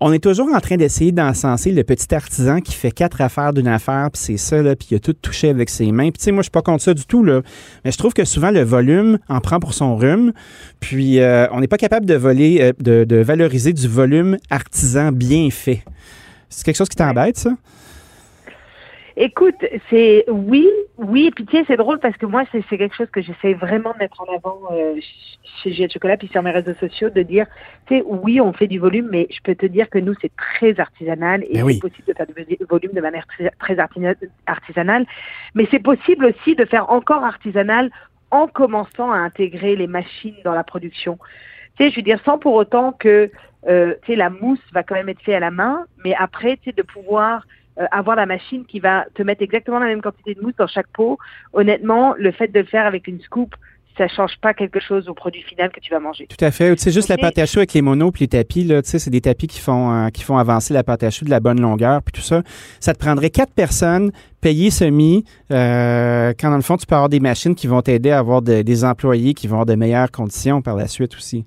on 0.00 0.12
est 0.12 0.18
toujours 0.22 0.48
en 0.54 0.60
train 0.60 0.76
d'essayer 0.76 1.12
d'encenser 1.12 1.70
le 1.72 1.82
petit 1.84 2.12
artisan 2.14 2.60
qui 2.60 2.72
fait 2.74 2.90
quatre 2.90 3.20
affaires 3.20 3.52
d'une 3.52 3.68
affaire, 3.68 4.08
puis 4.12 4.20
c'est 4.22 4.36
ça, 4.36 4.60
là, 4.62 4.76
puis 4.76 4.88
il 4.90 4.96
a 4.96 4.98
tout 4.98 5.12
touché 5.14 5.48
avec 5.48 5.70
ses 5.70 5.90
mains. 5.92 6.10
Puis 6.10 6.18
tu 6.18 6.24
sais, 6.24 6.32
moi, 6.32 6.42
je 6.42 6.46
suis 6.46 6.50
pas 6.50 6.62
contre 6.62 6.82
ça 6.82 6.94
du 6.94 7.06
tout, 7.06 7.24
là. 7.24 7.42
Mais 7.84 7.90
je 7.92 7.98
trouve 7.98 8.12
que 8.12 8.24
souvent, 8.24 8.50
le 8.50 8.62
volume 8.62 9.18
en 9.28 9.40
prend 9.40 9.60
pour 9.60 9.72
son 9.74 9.96
rhume. 9.96 10.32
Puis 10.80 11.20
euh, 11.20 11.46
on 11.52 11.60
n'est 11.60 11.68
pas 11.68 11.78
capable 11.78 12.06
de 12.06 12.14
voler, 12.14 12.58
euh, 12.60 12.72
de, 12.80 13.04
de 13.04 13.16
valoriser 13.16 13.72
du 13.72 13.88
volume 13.88 14.36
artisan 14.50 15.10
bien 15.12 15.48
fait. 15.50 15.82
C'est 16.50 16.64
quelque 16.64 16.76
chose 16.76 16.88
qui 16.88 16.96
t'embête, 16.96 17.36
ça? 17.38 17.50
Écoute, 19.16 19.64
c'est 19.90 20.24
oui, 20.28 20.68
oui, 20.98 21.26
et 21.26 21.30
puis 21.30 21.46
tu 21.46 21.56
sais, 21.56 21.64
c'est 21.68 21.76
drôle 21.76 22.00
parce 22.00 22.16
que 22.16 22.26
moi, 22.26 22.42
c'est 22.50 22.62
quelque 22.76 22.96
chose 22.96 23.10
que 23.12 23.22
j'essaie 23.22 23.54
vraiment 23.54 23.92
de 23.92 23.98
mettre 23.98 24.20
en 24.20 24.34
avant 24.34 24.58
euh, 24.72 24.96
chez 25.62 25.72
Jet 25.72 25.92
Chocolat, 25.92 26.16
puis 26.16 26.26
sur 26.28 26.42
mes 26.42 26.50
réseaux 26.50 26.74
sociaux, 26.74 27.10
de 27.10 27.22
dire, 27.22 27.46
tu 27.86 27.96
sais, 27.96 28.04
oui, 28.04 28.40
on 28.40 28.52
fait 28.52 28.66
du 28.66 28.80
volume, 28.80 29.08
mais 29.12 29.28
je 29.30 29.38
peux 29.44 29.54
te 29.54 29.66
dire 29.66 29.88
que 29.88 29.98
nous, 30.00 30.14
c'est 30.20 30.34
très 30.36 30.80
artisanal 30.80 31.44
et 31.44 31.52
Ben 31.52 31.58
c'est 31.58 31.62
oui. 31.62 31.78
possible 31.78 32.08
de 32.08 32.12
faire 32.12 32.26
du 32.26 32.66
volume 32.68 32.92
de 32.92 33.00
manière 33.00 33.26
très, 33.28 33.50
très 33.50 33.78
artisanale, 34.46 35.06
mais 35.54 35.68
c'est 35.70 35.82
possible 35.82 36.24
aussi 36.26 36.56
de 36.56 36.64
faire 36.64 36.90
encore 36.90 37.22
artisanal 37.22 37.90
en 38.32 38.48
commençant 38.48 39.12
à 39.12 39.18
intégrer 39.18 39.76
les 39.76 39.86
machines 39.86 40.34
dans 40.44 40.54
la 40.54 40.64
production. 40.64 41.18
Tu 41.76 41.84
sais, 41.84 41.90
je 41.90 41.96
veux 41.96 42.02
dire, 42.02 42.18
sans 42.24 42.38
pour 42.38 42.54
autant 42.54 42.90
que, 42.90 43.30
euh, 43.68 43.94
tu 44.02 44.12
sais, 44.12 44.16
la 44.16 44.28
mousse 44.28 44.58
va 44.72 44.82
quand 44.82 44.96
même 44.96 45.08
être 45.08 45.22
faite 45.22 45.36
à 45.36 45.40
la 45.40 45.52
main, 45.52 45.86
mais 46.04 46.16
après, 46.18 46.56
tu 46.56 46.70
sais, 46.70 46.72
de 46.72 46.82
pouvoir 46.82 47.46
euh, 47.78 47.84
avoir 47.90 48.16
la 48.16 48.26
machine 48.26 48.64
qui 48.66 48.80
va 48.80 49.06
te 49.14 49.22
mettre 49.22 49.42
exactement 49.42 49.78
la 49.78 49.86
même 49.86 50.02
quantité 50.02 50.34
de 50.34 50.40
mousse 50.40 50.54
dans 50.58 50.66
chaque 50.66 50.88
pot, 50.88 51.18
honnêtement, 51.52 52.14
le 52.18 52.30
fait 52.32 52.48
de 52.48 52.60
le 52.60 52.66
faire 52.66 52.86
avec 52.86 53.06
une 53.08 53.20
scoop, 53.20 53.54
ça 53.96 54.08
change 54.08 54.32
pas 54.40 54.54
quelque 54.54 54.80
chose 54.80 55.08
au 55.08 55.14
produit 55.14 55.42
final 55.42 55.70
que 55.70 55.78
tu 55.78 55.92
vas 55.92 56.00
manger. 56.00 56.26
Tout 56.26 56.44
à 56.44 56.50
fait. 56.50 56.76
Sais, 56.80 56.90
juste 56.90 57.08
la 57.08 57.16
pâte 57.16 57.38
à 57.38 57.46
choux 57.46 57.58
avec 57.58 57.72
les 57.74 57.80
monos 57.80 58.10
puis 58.10 58.22
les 58.24 58.28
tapis, 58.28 58.64
là, 58.64 58.82
tu 58.82 58.90
sais, 58.90 58.98
c'est 58.98 59.10
des 59.10 59.20
tapis 59.20 59.46
qui 59.46 59.60
font, 59.60 59.92
euh, 59.92 60.08
qui 60.08 60.24
font 60.24 60.36
avancer 60.36 60.74
la 60.74 60.82
pâte 60.82 61.04
à 61.04 61.10
choux 61.10 61.24
de 61.24 61.30
la 61.30 61.38
bonne 61.38 61.60
longueur 61.60 62.02
puis 62.02 62.12
tout 62.12 62.20
ça. 62.26 62.42
Ça 62.80 62.92
te 62.92 62.98
prendrait 62.98 63.30
quatre 63.30 63.52
personnes, 63.52 64.10
payées 64.40 64.72
semi, 64.72 65.24
euh, 65.52 66.32
quand 66.40 66.50
dans 66.50 66.56
le 66.56 66.62
fond, 66.62 66.76
tu 66.76 66.86
peux 66.86 66.96
avoir 66.96 67.08
des 67.08 67.20
machines 67.20 67.54
qui 67.54 67.68
vont 67.68 67.82
t'aider 67.82 68.10
à 68.10 68.18
avoir 68.18 68.42
de- 68.42 68.62
des 68.62 68.84
employés 68.84 69.32
qui 69.32 69.46
vont 69.46 69.54
avoir 69.54 69.66
de 69.66 69.76
meilleures 69.76 70.10
conditions 70.10 70.60
par 70.60 70.74
la 70.74 70.88
suite 70.88 71.14
aussi. 71.14 71.44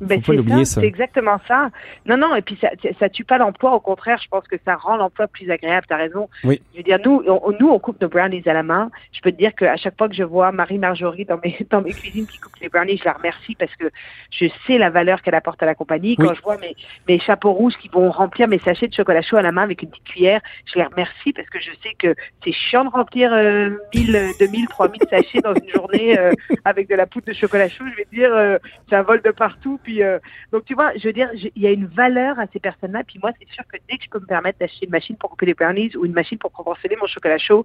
Ben, 0.00 0.22
c'est 0.24 0.32
l'oublier, 0.32 0.64
ça, 0.64 0.74
ça. 0.76 0.80
c'est 0.80 0.86
exactement 0.86 1.38
ça. 1.46 1.70
Non, 2.06 2.16
non, 2.16 2.34
et 2.34 2.42
puis 2.42 2.56
ça, 2.60 2.70
ça 2.98 3.08
tue 3.08 3.24
pas 3.24 3.38
l'emploi, 3.38 3.72
au 3.74 3.80
contraire, 3.80 4.18
je 4.22 4.28
pense 4.28 4.46
que 4.48 4.56
ça 4.64 4.76
rend 4.76 4.96
l'emploi 4.96 5.26
plus 5.26 5.50
agréable, 5.50 5.86
tu 5.86 5.94
as 5.94 5.98
raison. 5.98 6.28
Oui. 6.44 6.60
Je 6.72 6.78
veux 6.78 6.82
dire, 6.84 6.98
nous, 7.04 7.22
on, 7.26 7.52
nous, 7.58 7.68
on 7.68 7.78
coupe 7.78 8.00
nos 8.00 8.08
brownies 8.08 8.42
à 8.46 8.52
la 8.52 8.62
main. 8.62 8.90
Je 9.12 9.20
peux 9.20 9.32
te 9.32 9.36
dire 9.36 9.54
qu'à 9.54 9.76
chaque 9.76 9.96
fois 9.96 10.08
que 10.08 10.14
je 10.14 10.22
vois 10.22 10.52
Marie-Marjorie 10.52 11.24
dans 11.24 11.38
mes, 11.42 11.56
dans 11.70 11.82
mes 11.82 11.92
cuisines 11.92 12.26
qui 12.26 12.38
coupe 12.38 12.56
les 12.60 12.68
brownies, 12.68 12.98
je 12.98 13.04
la 13.04 13.12
remercie 13.12 13.54
parce 13.54 13.74
que 13.76 13.90
je 14.30 14.46
sais 14.66 14.78
la 14.78 14.90
valeur 14.90 15.22
qu'elle 15.22 15.34
apporte 15.34 15.62
à 15.62 15.66
la 15.66 15.74
compagnie. 15.74 16.16
Quand 16.16 16.28
Oui. 16.28 16.34
je 16.36 16.42
vois 16.42 16.56
mes, 16.58 16.76
mes 17.08 17.18
chapeaux 17.18 17.52
rouges 17.52 17.76
qui 17.80 17.88
vont 17.88 18.10
remplir 18.10 18.48
mes 18.48 18.58
sachets 18.58 18.88
de 18.88 18.94
chocolat 18.94 19.22
chaud 19.22 19.36
à 19.36 19.42
la 19.42 19.52
main 19.52 19.62
avec 19.62 19.82
une 19.82 19.90
petite 19.90 20.04
cuillère, 20.04 20.40
je 20.66 20.78
les 20.78 20.84
remercie 20.84 21.32
parce 21.32 21.48
que 21.48 21.60
je 21.60 21.70
sais 21.82 21.94
que 21.98 22.14
c'est 22.44 22.52
chiant 22.52 22.84
de 22.84 22.90
remplir 22.90 23.32
euh, 23.32 23.70
1000, 23.94 24.32
2000, 24.38 24.68
3000 24.68 25.00
sachets 25.10 25.40
dans 25.40 25.54
une 25.54 25.68
journée 25.68 26.18
euh, 26.18 26.32
avec 26.64 26.88
de 26.88 26.94
la 26.94 27.06
poudre 27.06 27.26
de 27.26 27.32
chocolat 27.32 27.68
chaud. 27.68 27.84
Je 27.90 27.96
vais 27.96 28.04
te 28.04 28.14
dire, 28.14 28.34
euh, 28.34 28.58
ça 28.88 29.02
vole 29.02 29.22
de 29.22 29.30
partout. 29.30 29.78
Puis, 29.82 29.89
euh, 29.98 30.18
donc, 30.52 30.64
tu 30.64 30.74
vois, 30.74 30.92
je 30.96 31.06
veux 31.08 31.12
dire, 31.12 31.28
il 31.34 31.62
y 31.62 31.66
a 31.66 31.70
une 31.70 31.86
valeur 31.86 32.38
à 32.38 32.44
ces 32.52 32.60
personnes-là. 32.60 33.02
Puis 33.06 33.18
moi, 33.22 33.30
c'est 33.38 33.48
sûr 33.52 33.64
que 33.70 33.76
dès 33.88 33.96
que 33.98 34.04
je 34.04 34.10
peux 34.10 34.20
me 34.20 34.26
permettre 34.26 34.58
d'acheter 34.58 34.86
une 34.86 34.92
machine 34.92 35.16
pour 35.16 35.30
couper 35.30 35.46
les 35.46 35.54
brownies 35.54 35.90
ou 35.96 36.04
une 36.04 36.12
machine 36.12 36.38
pour 36.38 36.52
conventionner 36.52 36.96
mon 37.00 37.06
chocolat 37.06 37.38
chaud, 37.38 37.64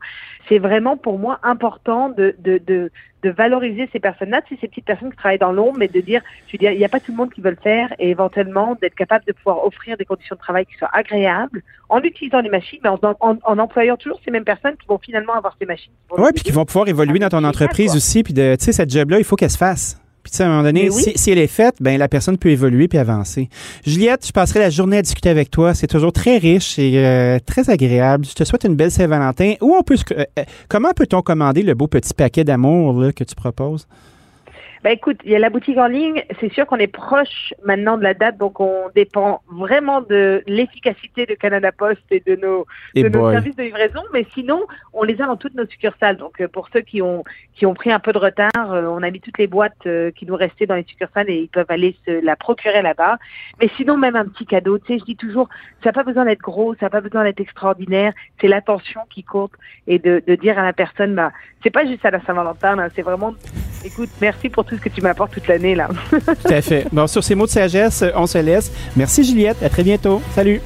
c'est 0.50 0.60
vraiment 0.60 0.98
pour 0.98 1.20
moi 1.20 1.40
important 1.44 2.10
de, 2.10 2.36
de, 2.40 2.58
de, 2.58 2.92
de 3.24 3.30
valoriser 3.30 3.90
ces 3.92 4.00
personnes-là, 4.00 4.42
tu 4.44 4.56
sais, 4.56 4.62
ces 4.62 4.68
petites 4.68 4.86
personnes 4.86 5.12
qui 5.12 5.18
travaillent 5.18 5.40
dans 5.40 5.52
l'ombre, 5.52 5.78
mais 5.80 5.88
de 5.88 6.02
dire, 6.02 6.22
je 6.48 6.54
veux 6.54 6.58
dire, 6.60 6.72
il 6.72 6.78
n'y 6.78 6.86
a 6.86 6.90
pas 6.90 7.00
tout 7.00 7.12
le 7.12 7.18
monde 7.18 7.32
qui 7.34 7.42
veut 7.42 7.50
le 7.52 7.58
faire 7.62 7.94
et 8.00 8.10
éventuellement 8.10 8.76
d'être 8.82 8.96
capable 8.96 9.26
de 9.26 9.34
pouvoir 9.34 9.66
offrir 9.66 9.98
des 9.98 10.06
conditions 10.06 10.36
de 10.36 10.42
travail 10.42 10.66
qui 10.66 10.76
soient 10.76 10.90
agréables 10.94 11.62
en 11.90 12.00
utilisant 12.02 12.42
les 12.42 12.50
machines, 12.50 12.80
mais 12.84 12.90
en, 12.90 13.00
en, 13.20 13.38
en 13.44 13.60
employant 13.60 13.98
toujours 13.98 14.20
ces 14.24 14.32
mêmes 14.32 14.44
personnes 14.44 14.76
qui 14.78 14.88
vont 14.88 15.00
finalement 15.00 15.34
avoir 15.34 15.56
ces 15.60 15.66
machines. 15.66 15.92
Oui, 16.18 16.30
puis 16.34 16.44
qui 16.44 16.52
vont 16.52 16.66
pouvoir 16.66 16.88
évoluer 16.88 17.20
dans 17.20 17.30
ton 17.30 17.38
Génial, 17.38 17.50
entreprise 17.50 17.96
aussi. 17.96 18.24
Puis, 18.24 18.34
de- 18.34 18.56
tu 18.58 18.66
sais, 18.66 18.72
cette 18.72 18.90
job-là, 18.92 19.18
il 19.20 19.24
faut 19.24 19.36
qu'elle 19.36 19.50
se 19.52 19.58
fasse. 19.58 20.00
Puis, 20.26 20.32
tu 20.32 20.38
sais, 20.38 20.44
à 20.44 20.48
un 20.48 20.50
moment 20.50 20.64
donné, 20.64 20.90
oui. 20.90 21.04
si, 21.04 21.12
si 21.14 21.30
elle 21.30 21.38
est 21.38 21.46
faite, 21.46 21.76
ben 21.80 22.00
la 22.00 22.08
personne 22.08 22.40
peut 22.40 22.50
évoluer 22.50 22.88
puis 22.88 22.98
avancer. 22.98 23.48
Juliette, 23.86 24.26
je 24.26 24.32
passerai 24.32 24.58
la 24.58 24.72
journée 24.72 24.98
à 24.98 25.04
discuter 25.04 25.30
avec 25.30 25.52
toi. 25.52 25.76
C'est 25.76 25.86
toujours 25.86 26.12
très 26.12 26.40
riche 26.40 26.80
et 26.80 26.94
euh, 26.98 27.38
très 27.46 27.70
agréable. 27.70 28.26
Je 28.26 28.34
te 28.34 28.44
souhaite 28.44 28.64
une 28.64 28.74
belle 28.74 28.90
Saint-Valentin. 28.90 29.54
Où 29.62 29.76
on 29.76 29.84
peut, 29.84 29.98
euh, 30.14 30.26
euh, 30.40 30.44
comment 30.68 30.94
peut-on 30.96 31.22
commander 31.22 31.62
le 31.62 31.76
beau 31.76 31.86
petit 31.86 32.16
paquet 32.16 32.44
d'amour 32.44 33.14
que 33.16 33.24
tu 33.24 33.36
proposes? 33.36 33.86
Ben 34.86 34.92
écoute, 34.92 35.18
il 35.26 35.32
y 35.32 35.36
a 35.36 35.40
la 35.40 35.50
boutique 35.50 35.80
en 35.80 35.88
ligne. 35.88 36.24
C'est 36.40 36.54
sûr 36.54 36.68
qu'on 36.68 36.78
est 36.78 36.86
proche 36.86 37.56
maintenant 37.64 37.98
de 37.98 38.04
la 38.04 38.14
date, 38.14 38.38
donc 38.38 38.60
on 38.60 38.92
dépend 38.94 39.42
vraiment 39.50 40.02
de 40.02 40.44
l'efficacité 40.46 41.26
de 41.26 41.34
Canada 41.34 41.72
Post 41.72 42.04
et 42.12 42.20
de 42.20 42.36
nos, 42.36 42.68
Et 42.94 43.02
de 43.02 43.10
nos 43.10 43.32
services 43.32 43.56
de 43.56 43.64
livraison. 43.64 44.02
Mais 44.14 44.28
sinon, 44.36 44.68
on 44.94 45.02
les 45.02 45.20
a 45.24 45.26
dans 45.26 45.38
toutes 45.38 45.56
nos 45.56 45.66
succursales. 45.66 46.18
Donc 46.18 46.40
euh, 46.40 46.48
pour 46.48 46.70
ceux 46.72 46.82
qui 46.82 47.02
ont 47.02 47.24
qui 47.56 47.66
ont 47.66 47.74
pris 47.74 47.92
un 47.92 48.00
peu 48.00 48.14
de 48.14 48.20
retard, 48.20 48.74
euh, 48.74 48.86
on 48.86 49.02
a 49.02 49.10
mis 49.10 49.22
toutes 49.22 49.40
les 49.40 49.48
boîtes 49.48 49.88
euh, 49.88 50.12
qui 50.12 50.28
nous 50.28 50.36
restaient 50.36 50.68
dans 50.68 50.76
les 50.76 50.84
succursales 50.84 51.32
et 51.32 51.38
ils 51.40 51.50
peuvent 51.50 51.66
aller 51.70 51.98
se 52.06 52.24
la 52.24 52.36
procurer 52.36 52.84
là-bas. 52.84 53.18
Mais 53.60 53.72
sinon, 53.78 53.98
même 53.98 54.16
un 54.16 54.26
petit 54.26 54.46
cadeau. 54.46 54.78
Tu 54.78 54.86
sais, 54.86 55.00
je 55.00 55.06
dis 55.06 55.16
toujours, 55.16 55.50
ça 55.82 55.90
n'a 55.90 55.94
pas 55.94 56.04
besoin 56.04 56.26
d'être 56.26 56.42
gros, 56.42 56.76
ça 56.76 56.86
n'a 56.86 56.90
pas 56.92 57.02
besoin 57.02 57.24
d'être 57.24 57.40
extraordinaire. 57.40 58.14
C'est 58.40 58.48
l'attention 58.48 59.02
qui 59.10 59.24
compte 59.24 59.54
et 59.88 59.98
de, 59.98 60.22
de 60.28 60.36
dire 60.36 60.60
à 60.60 60.64
la 60.64 60.74
personne, 60.74 61.16
bah, 61.16 61.32
c'est 61.64 61.72
pas 61.72 61.88
juste 61.88 62.06
à 62.06 62.12
la 62.12 62.22
Saint-Valentin, 62.22 62.76
là, 62.76 62.90
c'est 62.96 63.02
vraiment, 63.02 63.34
écoute, 63.84 64.10
merci 64.22 64.50
pour 64.50 64.66
tout 64.66 64.75
ce 64.76 64.82
que 64.82 64.90
tu 64.90 65.02
m'apportes 65.02 65.32
toute 65.32 65.48
l'année 65.48 65.76
là. 65.76 65.90
Tout 66.12 66.54
à 66.54 66.62
fait. 66.62 66.88
Bon, 66.92 67.08
sur 67.08 67.24
ces 67.24 67.36
mots 67.36 67.46
de 67.46 67.52
sagesse, 67.52 68.04
on 68.16 68.28
se 68.28 68.38
laisse. 68.38 68.72
Merci 68.96 69.24
Juliette. 69.24 69.62
À 69.64 69.70
très 69.70 69.84
bientôt. 69.84 70.22
Salut. 70.34 70.62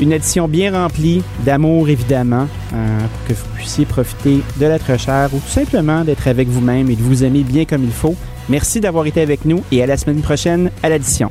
Une 0.00 0.12
édition 0.12 0.48
bien 0.48 0.72
remplie 0.72 1.22
d'amour, 1.44 1.88
évidemment, 1.88 2.48
euh, 2.72 2.98
pour 2.98 3.28
que 3.28 3.32
vous 3.32 3.54
puissiez 3.54 3.84
profiter 3.86 4.40
de 4.56 4.66
l'être 4.66 4.98
cher 4.98 5.30
ou 5.32 5.38
tout 5.38 5.48
simplement 5.48 6.02
d'être 6.02 6.26
avec 6.26 6.48
vous-même 6.48 6.90
et 6.90 6.96
de 6.96 7.02
vous 7.02 7.22
aimer 7.22 7.44
bien 7.44 7.64
comme 7.64 7.84
il 7.84 7.92
faut. 7.92 8.16
Merci 8.48 8.80
d'avoir 8.80 9.06
été 9.06 9.20
avec 9.20 9.44
nous 9.44 9.62
et 9.70 9.82
à 9.82 9.86
la 9.86 9.96
semaine 9.96 10.20
prochaine 10.20 10.70
à 10.82 10.88
l'addition. 10.88 11.30